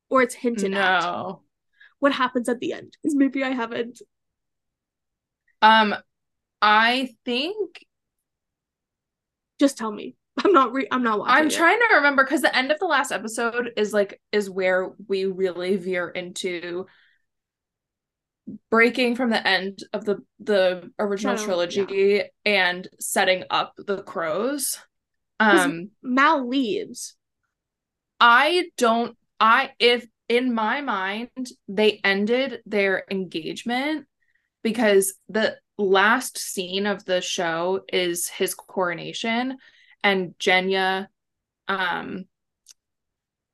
[0.09, 1.01] or it's hinted at.
[1.01, 1.41] No.
[1.99, 2.95] What happens at the end?
[3.01, 4.01] Because maybe I haven't.
[5.61, 5.93] Um,
[6.61, 7.85] I think
[9.59, 10.15] Just tell me.
[10.41, 10.71] I'm not.
[10.71, 11.35] Re- I'm not watching.
[11.35, 11.53] I'm it.
[11.53, 15.25] trying to remember because the end of the last episode is like is where we
[15.25, 16.85] really veer into
[18.69, 24.77] breaking from the end of the the original trilogy and setting up the crows.
[25.39, 27.15] Um Mal leaves.
[28.19, 34.05] I don't I if in my mind they ended their engagement
[34.63, 39.57] because the last scene of the show is his coronation
[40.03, 41.07] and Genya
[41.67, 42.25] um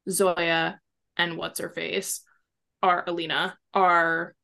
[0.09, 0.79] Zoya
[1.17, 2.21] and what's her face
[2.81, 4.35] are Alina are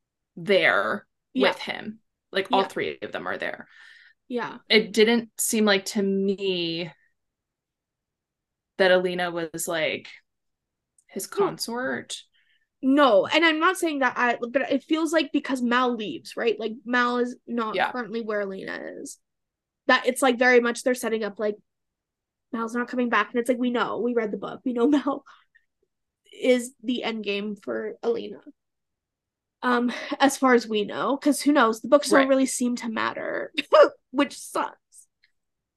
[0.45, 1.49] there Yeah.
[1.49, 1.99] with him
[2.31, 2.67] like all Yeah.
[2.67, 3.67] three of them are there
[4.27, 4.57] Yeah.
[4.69, 6.91] it didn't seem like to me
[8.77, 10.07] that Alina was like
[11.07, 12.23] his consort.
[12.81, 16.59] No, and I'm not saying that I, but it feels like because Mal leaves, right?
[16.59, 17.91] Like Mal is not Yeah.
[17.91, 19.19] currently where Alina is.
[19.87, 21.57] That it's like very much they're setting up like
[22.51, 24.87] Mal's not coming back, and it's like we know, we read the book, we know
[24.89, 25.23] Mal
[26.33, 28.39] is the end game for Alina.
[29.64, 32.89] Um, as far as we know, because who knows, the books don't really seem to
[32.89, 33.51] matter,
[34.12, 34.76] which sucks.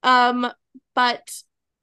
[0.03, 0.51] Um,
[0.95, 1.31] but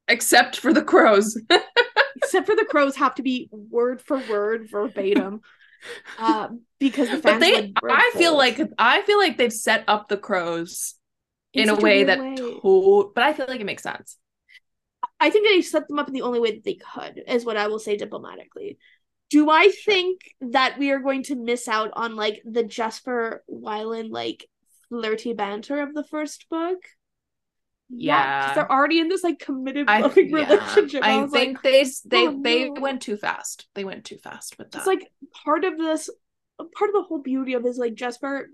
[0.07, 1.39] Except for the crows.
[2.15, 5.41] except for the crows have to be word for word verbatim.
[6.19, 10.17] Um, because the but they I feel like I feel like they've set up the
[10.17, 10.95] crows
[11.53, 12.35] in, a way weird that way.
[12.35, 14.17] to- but I feel like it makes sense.
[15.19, 17.57] I think they set them up in the only way that they could, is what
[17.57, 18.77] I will say diplomatically.
[19.31, 24.11] Do I think that we are going to miss out on like the Jasper Wylan
[24.11, 24.45] like
[24.89, 26.77] flirty banter of the first book?
[27.93, 28.41] Yeah.
[28.41, 31.03] because they're already in this like committed I, loving yeah, relationship.
[31.03, 32.81] I was think like, they they oh, they no.
[32.81, 33.67] went too fast.
[33.73, 34.79] They went too fast with that.
[34.79, 35.11] it's like
[35.43, 36.09] part of this,
[36.57, 38.49] part of the whole beauty of is like Jasper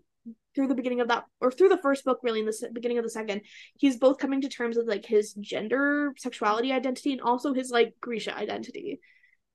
[0.55, 3.03] through the beginning of that or through the first book really in the beginning of
[3.03, 3.41] the second
[3.77, 7.93] he's both coming to terms with like his gender sexuality identity and also his like
[8.01, 8.99] grisha identity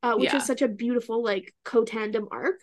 [0.02, 0.36] uh which Yeah.
[0.38, 2.56] is such a beautiful like co-tandem arc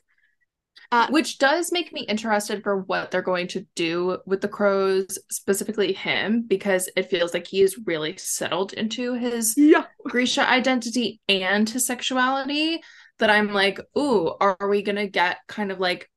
[0.91, 5.19] Uh, Which does make me interested for what they're going to do with the crows,
[5.29, 9.85] specifically him, because it feels like he is really settled into his yeah.
[10.07, 12.81] Grisha identity and his sexuality.
[13.19, 16.09] That I'm like, ooh, are we gonna get kind of like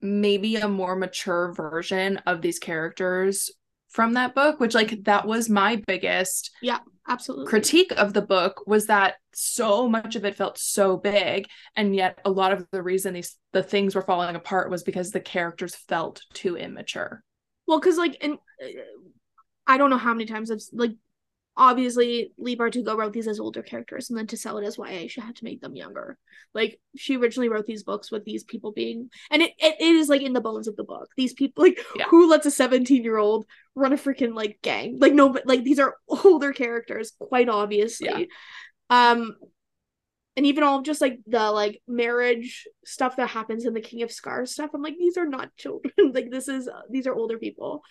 [0.00, 3.50] maybe a more mature version of these characters
[3.88, 4.60] from that book?
[4.60, 6.52] Which, like, that was my biggest
[7.06, 7.46] Absolutely.
[7.46, 11.46] critique of the book was that so much of it felt so big
[11.76, 15.10] and yet a lot of the reason these the things were falling apart was because
[15.10, 17.22] the characters felt too immature
[17.66, 18.68] Well, because like, and uh,
[19.66, 20.92] I don't know how many times I've like,
[21.56, 25.06] obviously Leigh Bardugo wrote these as older characters, and then to sell it as YA,
[25.08, 26.18] she had to make them younger.
[26.52, 30.08] Like she originally wrote these books with these people being, and it it, it is
[30.08, 31.08] like in the bones of the book.
[31.16, 32.06] These people, like, Yeah.
[32.08, 34.98] who lets a seventeen year old run a freaking like gang?
[34.98, 38.28] Like no, but like these are older characters, quite obviously.
[38.90, 39.36] Um.
[40.36, 44.02] And even all of just like the like marriage stuff that happens in the King
[44.02, 45.92] of Scars stuff, I'm like, these are not children.
[46.12, 47.84] like this is these are older people.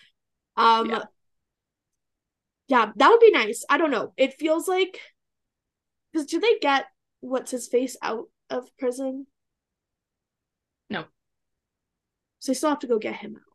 [0.54, 1.04] Um Yeah.
[2.68, 3.64] Yeah, that would be nice.
[3.68, 4.12] I don't know.
[4.16, 4.98] It feels like
[6.12, 6.86] because do they get
[7.20, 9.26] what's his face out of prison?
[10.88, 11.04] No.
[12.40, 13.54] So they still have to go get him out.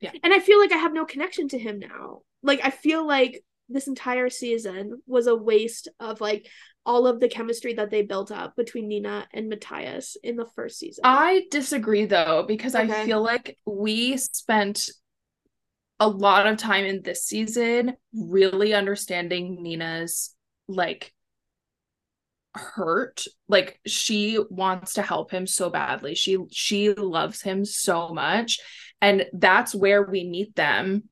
[0.00, 0.12] Yeah.
[0.22, 2.22] And I feel like I have no connection to him now.
[2.42, 6.48] Like I feel like this entire season was a waste of like
[6.84, 10.78] all of the chemistry that they built up between Nina and Matthias in the first
[10.78, 11.02] season.
[11.04, 14.88] i disagree though because i feel like we spent
[16.00, 20.34] a lot of time in this season really understanding nina's
[20.66, 21.12] like
[22.54, 23.24] hurt.
[23.48, 26.14] Like she wants to help him so badly.
[26.14, 28.58] She she loves him so much.
[29.00, 31.04] And that's where we meet them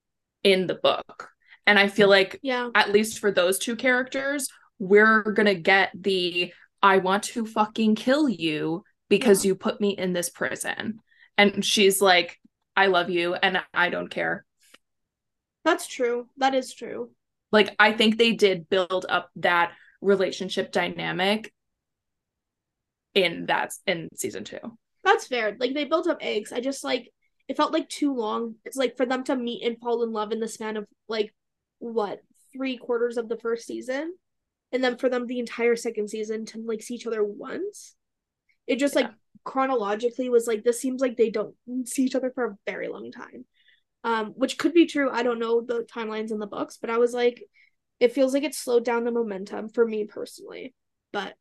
[0.42, 1.28] in the book.
[1.66, 2.70] And i feel like yeah.
[2.74, 8.26] at least for those two characters we're gonna get the i want to fucking kill
[8.28, 11.00] you because you put me in this prison.
[11.36, 12.38] And she's like
[12.76, 14.46] i love you and i don't care
[15.64, 16.28] That's true.
[16.36, 17.10] That is true.
[17.50, 21.52] like i think they did build up that relationship dynamic
[23.14, 24.58] in that in season two
[25.04, 25.56] That's fair.
[25.58, 26.52] Like they built up eggs.
[26.52, 27.10] I just like
[27.48, 28.56] it felt like too long.
[28.64, 31.34] It's like for them to meet and fall in love in the span of like
[31.78, 32.20] what
[32.52, 34.14] three quarters of the first season,
[34.70, 37.94] and then for them the entire second season to like see each other once.
[38.66, 39.10] It just like
[39.44, 41.54] chronologically was like this seems like they don't
[41.86, 43.46] see each other for a very long time.
[44.04, 45.10] Um, which could be true.
[45.10, 47.42] I don't know the timelines in the books, but I was like,
[48.00, 50.74] it feels like it slowed down the momentum for me personally.
[51.12, 51.36] But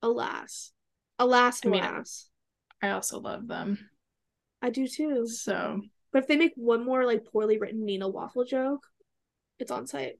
[0.00, 0.72] alas,
[1.18, 2.28] alas, I mean, alas.
[2.82, 3.78] i also love them
[4.62, 5.26] I do too.
[5.26, 5.80] so
[6.12, 8.86] But if they make one more like poorly written Nina waffle joke,
[9.58, 10.18] it's on site.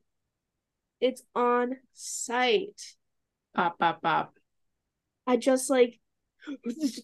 [1.01, 2.95] It's on site.
[3.55, 4.35] pop pop pop
[5.27, 6.01] I just like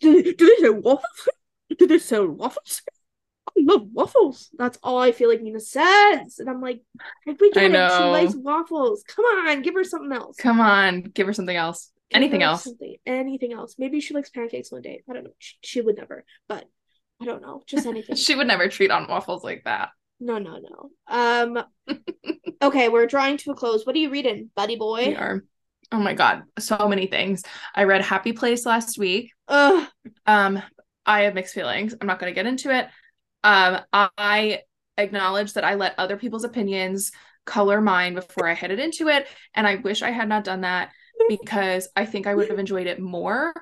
[0.00, 1.28] do, do they sell waffles?
[1.78, 2.82] Do they sell waffles?
[3.60, 4.50] Love waffles.
[4.56, 6.38] That's all I feel like Nina says.
[6.38, 6.80] And I'm like,
[7.26, 7.90] I we get it.
[7.92, 9.04] She likes waffles.
[9.06, 10.36] Come on, give her something else.
[10.36, 13.74] come on give her something else Give anything else Something, anything else.
[13.78, 15.02] Maybe she likes pancakes one day.
[15.08, 15.34] I don't know.
[15.38, 16.64] She, she would never, but
[17.20, 17.62] I don't know.
[17.66, 18.16] Just anything.
[18.16, 19.90] she would never treat on waffles like that
[20.20, 20.90] No, no, no.
[21.08, 21.64] Um
[22.62, 23.84] okay, we're drawing to a close.
[23.84, 25.14] What are you reading, buddy we boy?
[25.16, 25.44] are
[25.90, 27.42] oh my god so many things
[27.74, 29.88] i read happy place last week Ugh.
[30.26, 30.62] Um,
[31.06, 31.94] I have mixed feelings.
[31.98, 32.86] I'm not going to get into it.
[33.44, 34.62] Um, I
[34.96, 37.12] acknowledge that I let other people's opinions
[37.44, 40.90] color mine before I headed into it, and I wish I had not done that
[41.28, 43.52] because I think I would have enjoyed it more.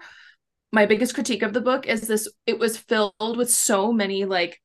[0.72, 4.60] My biggest critique of the book is this it was filled with so many like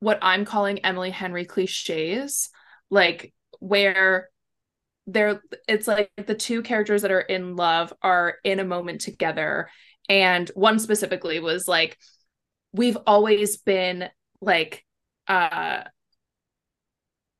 [0.00, 2.50] what I'm calling Emily Henry cliches,
[2.90, 4.28] like where
[5.06, 9.68] they're it's like the two characters that are in love are in a moment together
[10.08, 11.98] and one specifically was like
[12.72, 14.08] we've always been
[14.40, 14.84] like
[15.28, 15.82] uh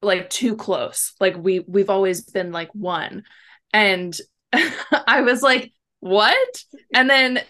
[0.04, 1.14] like too close.
[1.18, 3.24] Like we we've always been like one.
[3.72, 4.16] And
[4.52, 6.64] i was like what?
[6.92, 7.40] And then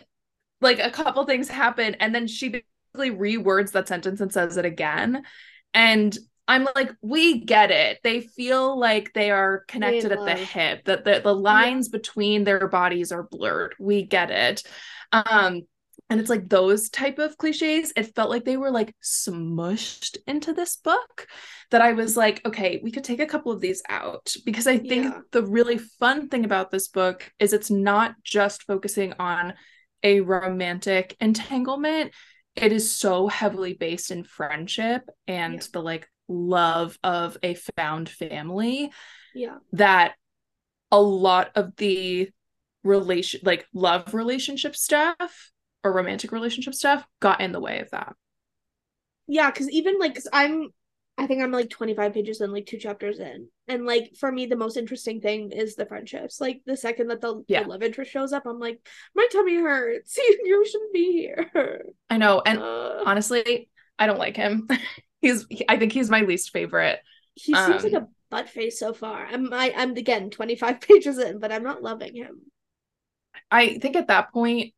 [0.61, 4.65] like a couple things happen and then she basically rewords that sentence and says it
[4.65, 5.25] again.
[5.75, 6.17] And
[6.47, 7.99] i'm like we get it.
[8.03, 12.69] They feel like they are connected at the hip that the, the lines between their
[12.69, 13.75] bodies are blurred.
[13.79, 14.63] We get it.
[15.13, 15.63] Um
[16.11, 20.53] and it's like those type of cliches it felt like they were like smushed into
[20.53, 21.27] this book
[21.71, 24.79] that i was like okay we could take a couple of these out because i
[24.79, 25.21] think Yeah.
[25.33, 29.55] the really fun thing about this book is it's not just focusing on
[30.03, 32.13] a romantic entanglement
[32.55, 35.67] it is so heavily based in friendship and Yeah.
[35.73, 38.93] the like love of a found family
[39.35, 39.57] Yeah.
[39.73, 40.15] that
[40.93, 42.31] a lot of the
[42.85, 45.51] relation like love relationship stuff
[45.85, 48.17] or romantic relationship stuff got in the way of that.
[49.27, 50.69] Yeah, because even like, cause I'm,
[51.17, 53.49] I think I'm like 25 pages in, like two chapters in.
[53.69, 56.41] And like, for me, the most interesting thing is the friendships.
[56.41, 57.63] Like, the second that the, Yeah.
[57.63, 58.81] the love interest shows up, I'm like,
[59.15, 60.19] my tummy hurts.
[60.45, 61.85] You, shouldn't be here.
[62.11, 62.43] I know.
[62.45, 63.69] And Uh, honestly,
[63.99, 64.69] I don't like him.
[65.21, 67.01] he's I think he's my least favorite.
[67.35, 69.25] he seems like um, a butt face so far.
[69.27, 72.41] I'm, I, I'm again 25 pages in, but I'm not loving him.
[73.51, 74.75] I think at that point,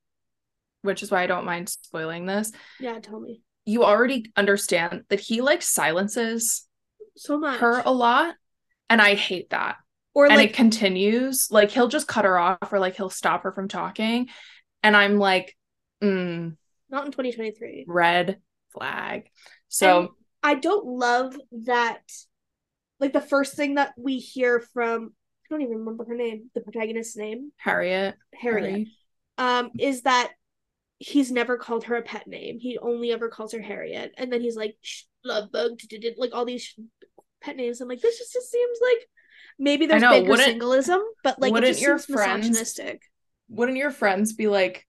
[0.87, 3.43] which is why I don't mind spoiling this, Yeah, tell me.
[3.67, 6.67] you already understand that he like silences
[7.17, 7.61] So much.
[7.61, 8.35] her a lot.
[8.89, 9.77] And I hate that.
[10.15, 11.49] or and like, it continues.
[11.51, 14.29] Like he'll just cut her off or like he'll stop her from talking.
[14.83, 15.55] And I'm like,
[16.03, 16.57] mm,
[16.89, 17.85] not in 2023.
[17.89, 18.39] red
[18.73, 19.29] flag.
[19.69, 20.09] So And
[20.43, 22.03] I don't love that.
[23.01, 25.13] Like the first thing that we hear from,
[25.45, 28.93] I don't even remember her name, the protagonist's name, Harriet, Harriet, Harry-
[29.39, 30.33] um, is that
[30.99, 32.59] he's never called her a pet name.
[32.59, 34.77] He only ever calls her Harriet, and then he's like
[35.25, 35.79] love bug,
[36.17, 36.75] like all these
[37.41, 37.81] pet names.
[37.81, 39.09] I'm like, this just, just seems like
[39.59, 43.03] maybe there's bigger singleism, but like wouldn't your friends- misogynistic.
[43.49, 44.87] wouldn't your friends be like,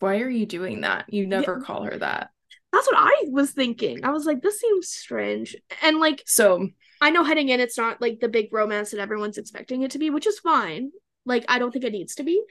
[0.00, 1.06] why are you doing that?
[1.08, 2.30] You never call her that.
[2.72, 4.04] That's what I was thinking.
[4.04, 6.68] I was like, this seems strange, and like So
[7.00, 9.98] I know heading in, it's not like the big romance that everyone's expecting it to
[9.98, 10.90] be, which is fine.
[11.26, 12.42] Like, I don't think it needs to be.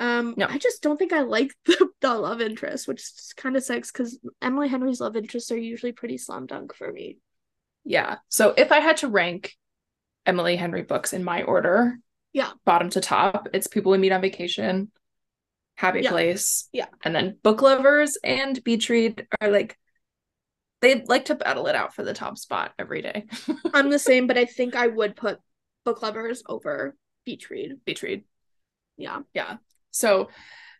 [0.00, 0.46] Um, No.
[0.48, 3.02] I just don't think I like the, the love interest, which
[3.36, 7.18] kind of sucks because Emily Henry's love interests are usually pretty slam dunk for me.
[7.84, 8.16] yeah.
[8.28, 9.54] So if I had to rank
[10.26, 11.98] Emily Henry books in my order,
[12.32, 12.50] Yeah.
[12.64, 14.90] bottom to top, it's People We Meet on Vacation,
[15.76, 16.10] Happy Yeah.
[16.10, 16.86] Place, Yeah.
[17.02, 19.78] and then Book Lovers and Beach Read are like
[20.80, 23.26] they like to battle it out for the top spot every day.
[23.74, 25.40] I'm the same, but I think I would put
[25.84, 26.94] book lovers over
[27.24, 27.84] beach read.
[27.84, 28.22] Beach Read.
[28.96, 29.20] Yeah.
[29.34, 29.56] Yeah.
[29.90, 30.28] So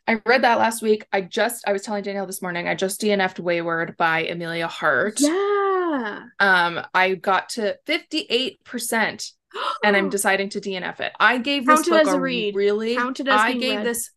[0.06, 1.06] I read that last week.
[1.12, 5.20] I just I was telling Danielle this morning, I just DNF'd Weyward by Emilia Hart.
[5.20, 6.22] Yeah.
[6.40, 9.32] Um, I got to 58%
[9.84, 11.12] and I'm deciding to DNF it.
[11.18, 12.54] I gave this Count it book as a a read.
[12.56, 13.86] really Count it as I gave read.
[13.86, 14.10] this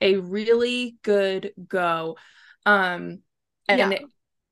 [0.00, 2.16] a really good go.
[2.66, 3.20] Um
[3.68, 3.90] and Yeah.
[3.90, 4.02] it-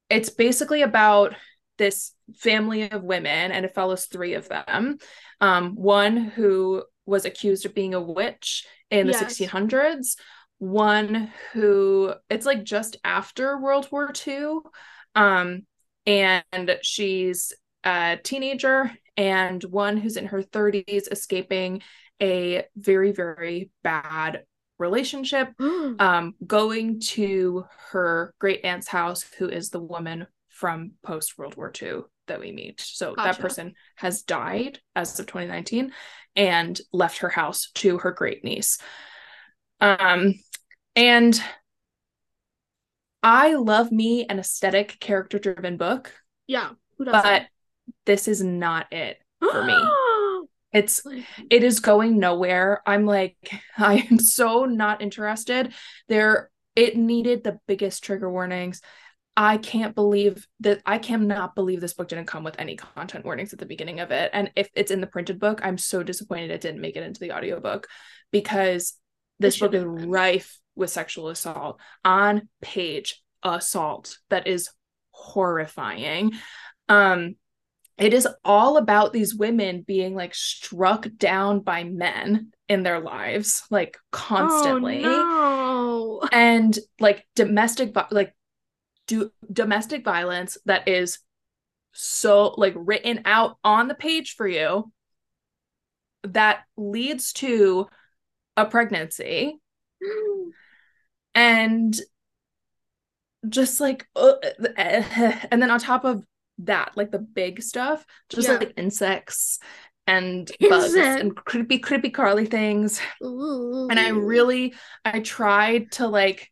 [0.08, 1.34] it's basically about
[1.78, 4.98] this family of women and it follows three of them.
[5.40, 9.20] Um one who was accused of being a witch in the Yes.
[9.20, 10.16] 1600s,
[10.58, 14.60] one who it's like just after World War II.
[15.14, 15.66] Um
[16.06, 17.52] and she's
[17.84, 21.82] a teenager and one who's in her 30s escaping
[22.22, 24.44] a very very bad
[24.78, 25.48] relationship
[25.98, 31.72] um going to her great aunt's house who is the woman from post world war
[31.82, 32.80] ii that we meet.
[32.80, 35.92] So that person has died as of 2019
[36.34, 38.78] and left her house to her great niece.
[39.80, 40.34] Um
[40.94, 41.38] and
[43.22, 46.12] i love me an aesthetic character driven book
[46.46, 46.70] yeah.
[46.98, 47.46] But
[48.04, 49.76] this is not it for me.
[50.72, 51.02] it's
[51.50, 52.82] it is going nowhere.
[52.86, 53.36] I'm like
[53.78, 55.72] i am so not interested.
[56.08, 58.80] There it needed the biggest trigger warnings
[59.36, 63.52] i can't believe that i cannot believe this book didn't come with any content warnings
[63.52, 66.50] at the beginning of it and if it's in the printed book i'm so disappointed
[66.50, 67.86] it didn't make it into the audiobook
[68.32, 68.94] because
[69.38, 70.10] this book is shouldn't have been.
[70.10, 74.70] rife with sexual assault on page assault that is
[75.10, 76.32] horrifying
[76.88, 77.34] um
[77.98, 83.62] it is all about these women being like struck down by men in their lives
[83.70, 86.28] like constantly Oh, no.
[86.30, 88.34] and like domestic like
[89.06, 91.18] do domestic violence that is
[91.92, 94.92] so like written out on the page for you
[96.24, 97.86] that leads to
[98.56, 99.58] a pregnancy.
[101.34, 101.94] And
[103.48, 104.34] just like uh,
[104.76, 106.24] and then on top of
[106.58, 108.54] that like the big stuff just Yeah.
[108.56, 109.58] like insects
[110.06, 113.00] and bugs and creepy creepy crawly things.
[113.20, 116.50] And i really i tried to like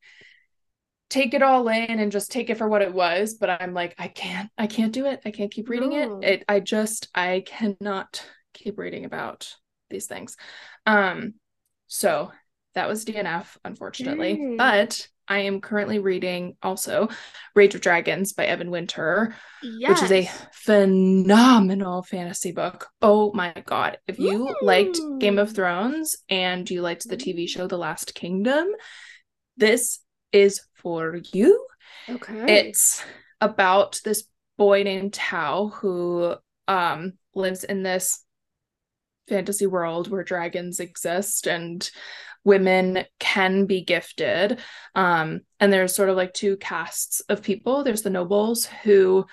[1.11, 3.95] take it all in and just take it for what it was but i'm like
[3.99, 6.21] i can't i can't do it i can't keep reading No.
[6.21, 9.55] it it i just i cannot keep reading about
[9.91, 10.37] these things
[10.87, 11.35] um
[11.87, 12.33] so
[12.75, 14.57] that was dnf unfortunately Dang.
[14.57, 17.09] but i am currently reading also
[17.55, 19.91] rage of dragons by evan winter yes.
[19.91, 22.89] which is a phenomenal fantasy book.
[23.03, 23.99] Oh my god.
[24.07, 28.69] If you liked Game of Thrones and you liked the TV show The Last Kingdom,
[29.57, 30.01] this
[30.33, 31.67] is for you.
[32.09, 32.67] okay.
[32.67, 33.03] It's
[33.41, 34.25] about this
[34.57, 36.37] boy named Tau who
[36.69, 38.23] um lives in this
[39.29, 41.91] fantasy world where dragons exist and
[42.45, 44.61] women can be gifted.
[44.95, 47.83] Um, and there's sort of like two castes of people.
[47.83, 49.27] There's the nobles who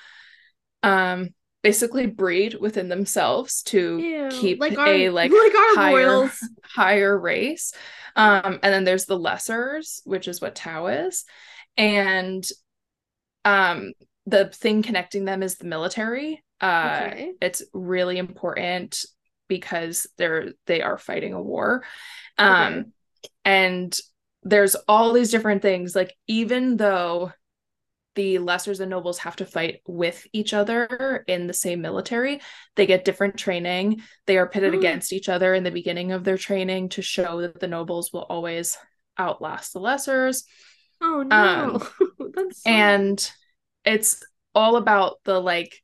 [0.81, 1.29] um
[1.63, 6.39] basically breed within themselves to Ew, keep like our- a like, like our higher royals.
[6.63, 7.73] higher race.
[8.15, 11.25] Um, and then there's the lessers, which is what Tau is.
[11.77, 12.45] And
[13.45, 13.93] um
[14.27, 16.43] the thing connecting them is the military.
[16.59, 17.31] Uh Okay.
[17.41, 19.03] it's really important
[19.47, 21.83] because they're they are fighting a war.
[22.37, 22.83] Um Okay.
[23.45, 23.99] and
[24.43, 27.31] there's all these different things like even though
[28.15, 32.41] the lessers and nobles have to fight with each other in the same military.
[32.75, 34.01] They get different training.
[34.25, 34.77] They are pitted Mm.
[34.79, 38.23] against each other in the beginning of their training to show that the nobles will
[38.23, 38.77] always
[39.17, 40.43] outlast the lessers.
[41.01, 41.79] Oh no.
[42.35, 43.31] That's so- and
[43.85, 44.21] it's
[44.53, 45.79] all about the like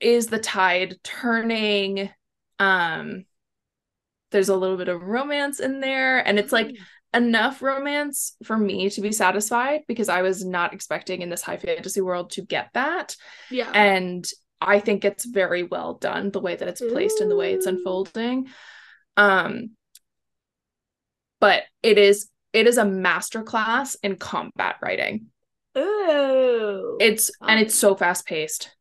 [0.00, 2.10] is the tide turning?
[2.58, 3.24] Um
[4.32, 6.74] there's a little bit of romance in there and it's like
[7.14, 11.56] enough romance for me to be satisfied because I was not expecting in this high
[11.56, 13.16] fantasy world to get that.
[13.50, 13.70] Yeah.
[13.72, 14.26] and
[14.60, 17.66] I think it's very well done the way that it's placed and the way it's
[17.66, 18.48] unfolding.
[19.16, 19.70] Um
[21.40, 25.26] but it is it is a masterclass in combat writing.
[25.76, 26.96] Ooh.
[27.00, 28.74] it's and it's so fast paced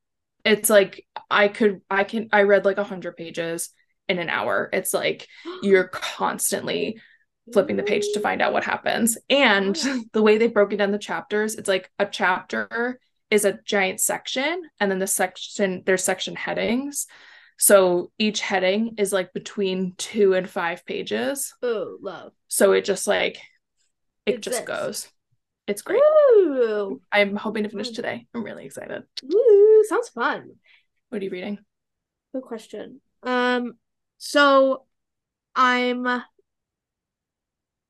[0.45, 3.69] it's like i could i can i read like a 100 pages
[4.07, 4.69] in an hour.
[4.73, 5.27] It's like
[5.63, 6.99] you're constantly
[7.53, 10.03] flipping the page to find out what happens and Oh.
[10.13, 14.61] the way they've broken down the chapters it's like a chapter is a giant section
[14.79, 17.07] and then the section there's section headings
[17.57, 22.33] so each heading is like between two and five pages Oh, love.
[22.47, 23.37] so it just like
[24.25, 25.07] it It's just goes
[25.67, 27.01] it's great Ooh.
[27.11, 30.51] i'm hoping to finish today i'm really excited Ooh, sounds fun.
[31.09, 31.59] what are you reading
[32.33, 32.99] Good question.
[33.23, 33.77] Um,
[34.17, 34.83] so
[35.55, 36.05] I'm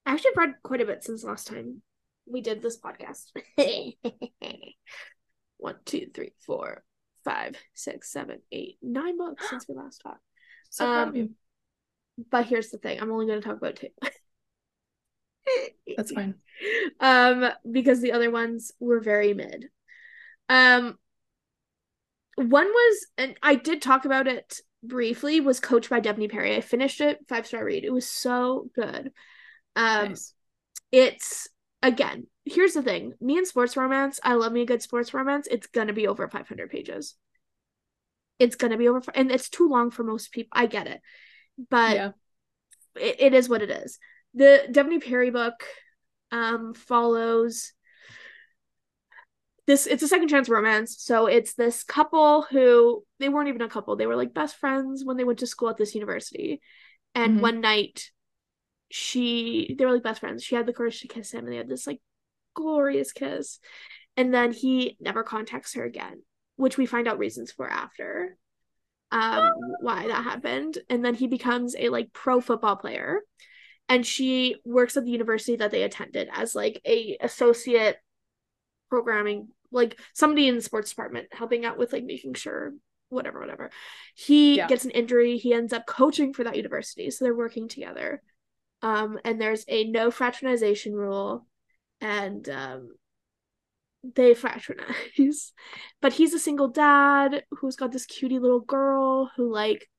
[0.05, 1.81] I actually read quite a bit since last time
[2.25, 3.31] we did this podcast.
[5.57, 6.83] One, two, three, four,
[7.23, 10.21] five, six, seven, eight, nine books since we last talked.
[10.69, 11.35] so Um,
[12.29, 13.89] But here's the thing: I'm only going to talk about two.
[15.95, 16.33] that's fine
[16.99, 19.65] um because the other ones were very mid
[20.49, 20.97] um
[22.35, 26.55] one was and i did talk about it briefly was coached by Devney Perry.
[26.55, 27.83] I finished it, five star read.
[27.83, 29.11] It was so good.
[29.75, 30.33] Um nice.
[30.91, 31.47] it's
[31.81, 33.13] again, here's the thing.
[33.21, 35.47] Me and sports romance, I love me a good sports romance.
[35.49, 37.15] It's gonna be over 500 pages.
[38.39, 40.49] It's gonna be over and it's too long for most people.
[40.53, 41.01] I get it.
[41.69, 42.11] But yeah
[42.95, 43.99] it, it is what it is.
[44.33, 45.63] The Devney Perry book
[46.31, 47.71] um follows
[49.67, 50.97] this it's a second chance romance.
[50.99, 53.95] So it's this couple who they weren't even a couple.
[53.95, 56.61] They were like best friends when they went to school at this university.
[57.15, 57.41] And Mhm.
[57.41, 58.11] one night
[58.89, 60.43] she they were like best friends.
[60.43, 62.01] She had the courage to kiss him and they had this like
[62.53, 63.59] glorious kiss.
[64.17, 66.21] And then he never contacts her again,
[66.55, 68.37] which we find out reasons for after
[69.11, 73.21] um why that happened and then he becomes a like pro football player
[73.87, 77.97] and she works at the university that they attended as like a associate
[78.89, 82.73] programming like somebody in the sports department helping out with like making sure
[83.09, 83.69] whatever whatever
[84.15, 84.67] he Yeah.
[84.67, 88.21] gets an injury he ends up coaching for that university so they're working together
[88.85, 91.47] um and there's a no fraternization rule
[92.01, 92.91] and um
[94.13, 95.53] they fraternize.
[96.01, 99.89] But he's a single dad who's got this cutie little girl who like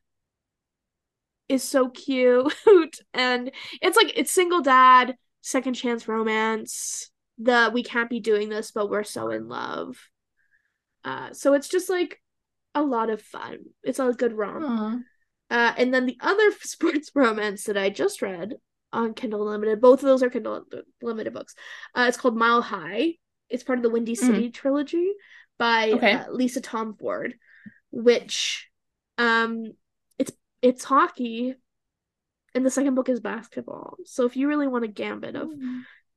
[1.48, 2.54] is so cute.
[3.12, 3.50] And
[3.82, 8.88] it's like it's single dad second chance romance the we can't be doing this but
[8.88, 9.96] we're so in love.
[11.02, 12.22] Uh so it's just like
[12.76, 13.58] a lot of fun.
[13.82, 14.62] It's a good rom.
[15.50, 18.54] Uh and then the other sports romance that i just read
[18.92, 20.64] on kindle unlimited both of those are kindle
[21.02, 21.54] unlimited books
[21.94, 23.12] uh it's called mile high
[23.48, 25.12] it's part of the windy city trilogy
[25.58, 26.12] by Okay.
[26.12, 27.32] uh, lisa Tomforde
[27.90, 28.68] which
[29.18, 29.72] um
[30.18, 30.32] it's
[30.62, 31.54] it's hockey
[32.54, 35.50] and the second book is basketball so if you really want a gambit of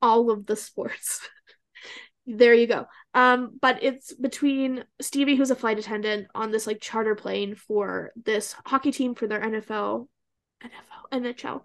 [0.02, 1.28] all of the sports.
[2.26, 2.86] there you go.
[3.12, 8.12] Um, but it's between Stevie, who's a flight attendant on this like charter plane for
[8.16, 10.08] this hockey team for their NFL,
[10.62, 11.62] NFL, NHL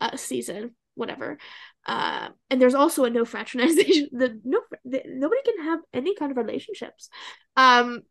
[0.00, 1.38] uh, season, whatever.
[1.86, 4.08] Uh, and there's also a no fraternization.
[4.12, 7.08] The no, the, nobody can have any kind of relationships.
[7.56, 8.02] Um,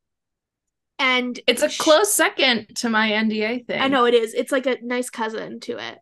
[0.98, 3.82] and It's a close second to my NDA thing.
[3.82, 4.34] I know it is.
[4.34, 6.00] It's like a nice cousin to it.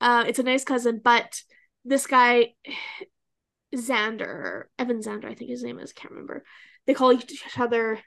[0.00, 1.42] Uh, it's a nice cousin, but
[1.84, 2.54] this guy,
[3.74, 5.92] Xander, Evan Xander, I think his name is.
[5.92, 6.44] Can't remember.
[6.86, 8.00] They call each other.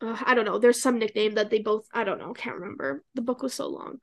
[0.00, 0.58] Uh, I don't know.
[0.58, 1.86] There's some nickname that they both.
[1.92, 2.32] I don't know.
[2.32, 3.04] Can't remember.
[3.14, 3.98] The book was so long.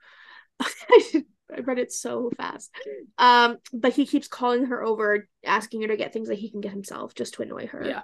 [1.53, 2.71] I read it so fast.
[3.17, 6.61] Um, but he keeps calling her over, asking her to get things that he can
[6.61, 7.85] get himself just to annoy her.
[7.85, 8.01] Yeah.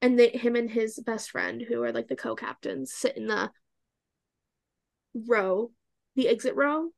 [0.00, 3.50] And they, him and his best friend, who are like the co-captains, sit in the
[5.26, 5.70] row,
[6.16, 6.90] the exit row,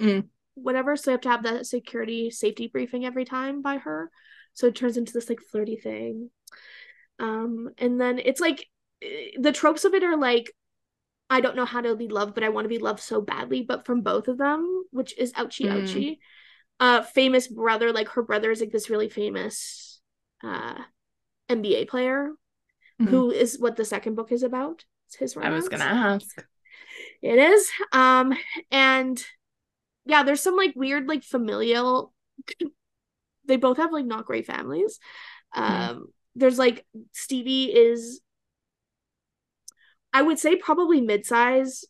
[0.00, 0.28] Mm.
[0.54, 0.96] whatever.
[0.96, 4.10] So they have to have that security safety briefing every time by her.
[4.54, 6.30] So it turns into this like flirty thing.
[7.18, 8.66] Um, and then it's like
[9.02, 10.52] eh, the tropes of it are like
[11.32, 13.62] I don't know how to be loved, but I want to be loved so badly.
[13.62, 15.78] But from both of them, which is ouchie Mm.
[15.78, 16.18] ouchie.
[16.78, 20.00] Uh, famous brother, like her brother is like this really famous
[20.44, 20.78] uh
[21.48, 22.32] NBA player
[23.00, 23.10] Mhm.
[23.10, 24.84] who is what the second book is about.
[25.06, 26.44] It's his I was gonna ask.
[27.22, 27.70] It is.
[27.92, 28.34] Um,
[28.70, 29.24] and
[30.04, 32.12] yeah, there's some like weird, like familial.
[33.46, 34.98] they both have like not great families.
[35.54, 38.20] Um, there's like Stevie is,
[40.12, 41.84] I would say probably mid-size,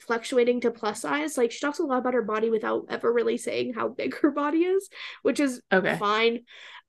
[0.00, 1.36] fluctuating to plus size.
[1.38, 4.30] Like she talks a lot about her body without ever really saying how big her
[4.30, 4.88] body is,
[5.22, 5.96] which is Okay.
[5.96, 6.40] fine.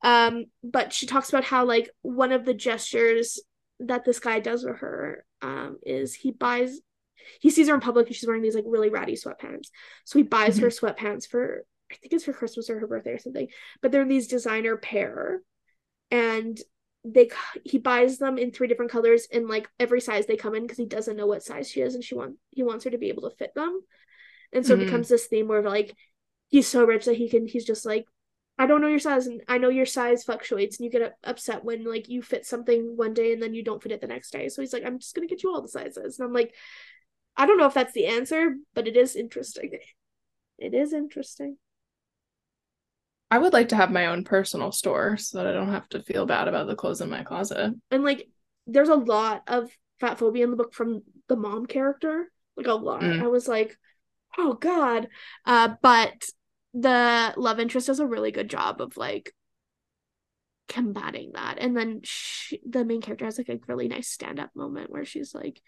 [0.04, 3.40] Um, but she talks about how like one of the gestures
[3.80, 6.80] that this guy does with her um is he buys
[7.42, 9.70] he sees her in public and she's wearing these like really ratty sweatpants.
[10.06, 13.20] So he buys her sweatpants for I think it's for Christmas or her birthday or
[13.20, 13.48] something.
[13.82, 15.42] But they're these designer pair
[16.12, 16.60] and
[17.06, 17.30] they
[17.64, 20.78] he buys them in three different colors in like every size they come in because
[20.78, 23.10] he doesn't know what size she is and she want he wants her to be
[23.10, 23.82] able to fit them.
[24.54, 24.78] And so Mhm.
[24.78, 25.96] it becomes this theme where like
[26.50, 28.06] he's so rich that he can he's just like
[28.58, 31.64] I don't know your size and I know your size fluctuates and you get upset
[31.66, 34.32] when like you fit something one day and then you don't fit it the next
[34.32, 34.50] day.
[34.50, 36.20] So he's like I'm just going to get you all the sizes.
[36.20, 36.56] And I'm like
[37.38, 39.78] I don't know if that's the answer, but it is interesting.
[40.58, 41.58] It is interesting.
[43.32, 46.04] I would like to have my own personal store so that I don't have to
[46.04, 47.74] feel bad about the clothes in my closet.
[47.92, 48.28] And like
[48.68, 49.70] there's a lot of
[50.00, 52.32] fat phobia in the book from the mom character.
[52.56, 53.02] Like a lot.
[53.02, 53.22] Mm.
[53.22, 53.78] I was like,
[54.38, 55.08] oh God.
[55.46, 56.26] Uh but
[56.74, 59.34] the love interest does a really good job of like
[60.68, 61.58] combating that.
[61.60, 65.34] And then she, the main character has like a really nice stand-up moment where she's
[65.34, 65.62] like,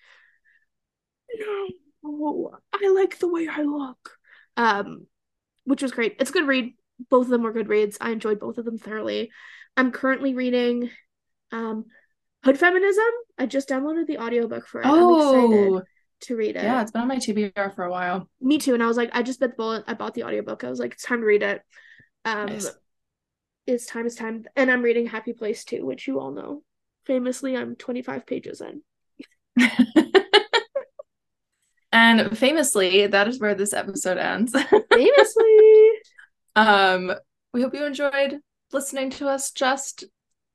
[2.04, 4.18] no, I like the way I look.
[4.56, 5.08] Um,
[5.66, 6.16] which was great.
[6.20, 6.74] It's a good read.
[7.10, 7.98] Both of them were good reads.
[8.02, 9.32] I enjoyed both of them thoroughly.
[9.76, 10.90] I'm currently reading
[11.52, 11.86] um
[12.44, 13.04] Hood Feminism.
[13.38, 14.86] I just downloaded the audiobook for it.
[14.88, 15.82] I'm excited Oh,
[16.22, 16.64] to read it.
[16.64, 18.30] yeah, it's been on my TBR for a while.
[18.42, 18.74] Me too.
[18.74, 19.84] And I was like, I just bit the bullet.
[19.88, 20.64] I bought the audiobook.
[20.64, 21.62] I was like, it's time to read it.
[22.26, 22.72] Um Nice.
[23.68, 24.46] it's time, it's time.
[24.56, 26.64] And I'm reading Happy Place too, which you all know.
[27.06, 28.82] Famously, I'm 25 pages in.
[31.92, 34.52] and famously, that is where this episode ends.
[34.92, 35.67] Famously.
[36.58, 37.14] Um,
[37.54, 38.40] we hope you enjoyed
[38.74, 40.04] listening to us just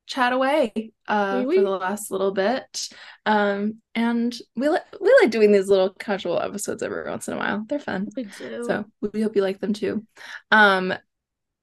[0.07, 2.89] chat away uh Oui, for the last little bit.
[3.25, 7.39] Um, and we like we like doing these little casual episodes every once in a
[7.39, 7.65] while.
[7.69, 8.09] They're fun.
[8.17, 8.65] We do.
[8.67, 10.05] So we hope you like them too.
[10.51, 10.93] Um,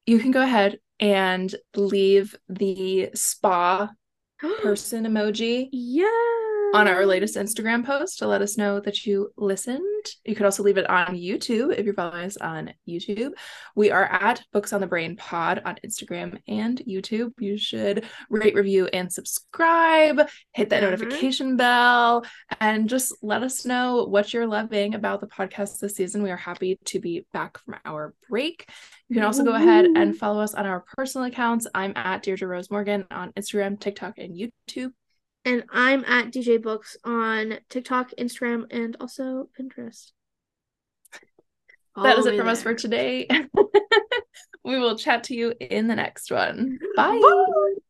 [0.06, 3.90] you can go ahead and leave the spa
[4.62, 6.49] person emoji yeah.
[6.72, 9.82] On our latest Instagram post to let us know that you listened.
[10.24, 13.32] You could also leave it on YouTube if you're following us on YouTube.
[13.74, 17.32] We are at Books on the Brain Pod on Instagram and YouTube.
[17.38, 20.28] You should rate, review, and subscribe.
[20.52, 20.90] Hit that Mhm.
[20.90, 22.24] notification bell
[22.60, 26.22] and just let us know what you're loving about the podcast this season.
[26.22, 28.68] We are happy to be back from our break.
[29.08, 31.66] You can also go ahead and follow us on our personal accounts.
[31.74, 34.92] I'm at Deirdre Rose Morgan on Instagram, TikTok, and YouTube.
[35.44, 40.12] And I'm at DJ Books on TikTok, Instagram, and also Pinterest.
[41.96, 43.26] that is it me from us for today.
[44.64, 46.78] we will chat to you in the next one.
[46.96, 47.18] Bye.
[47.22, 47.80] Bye.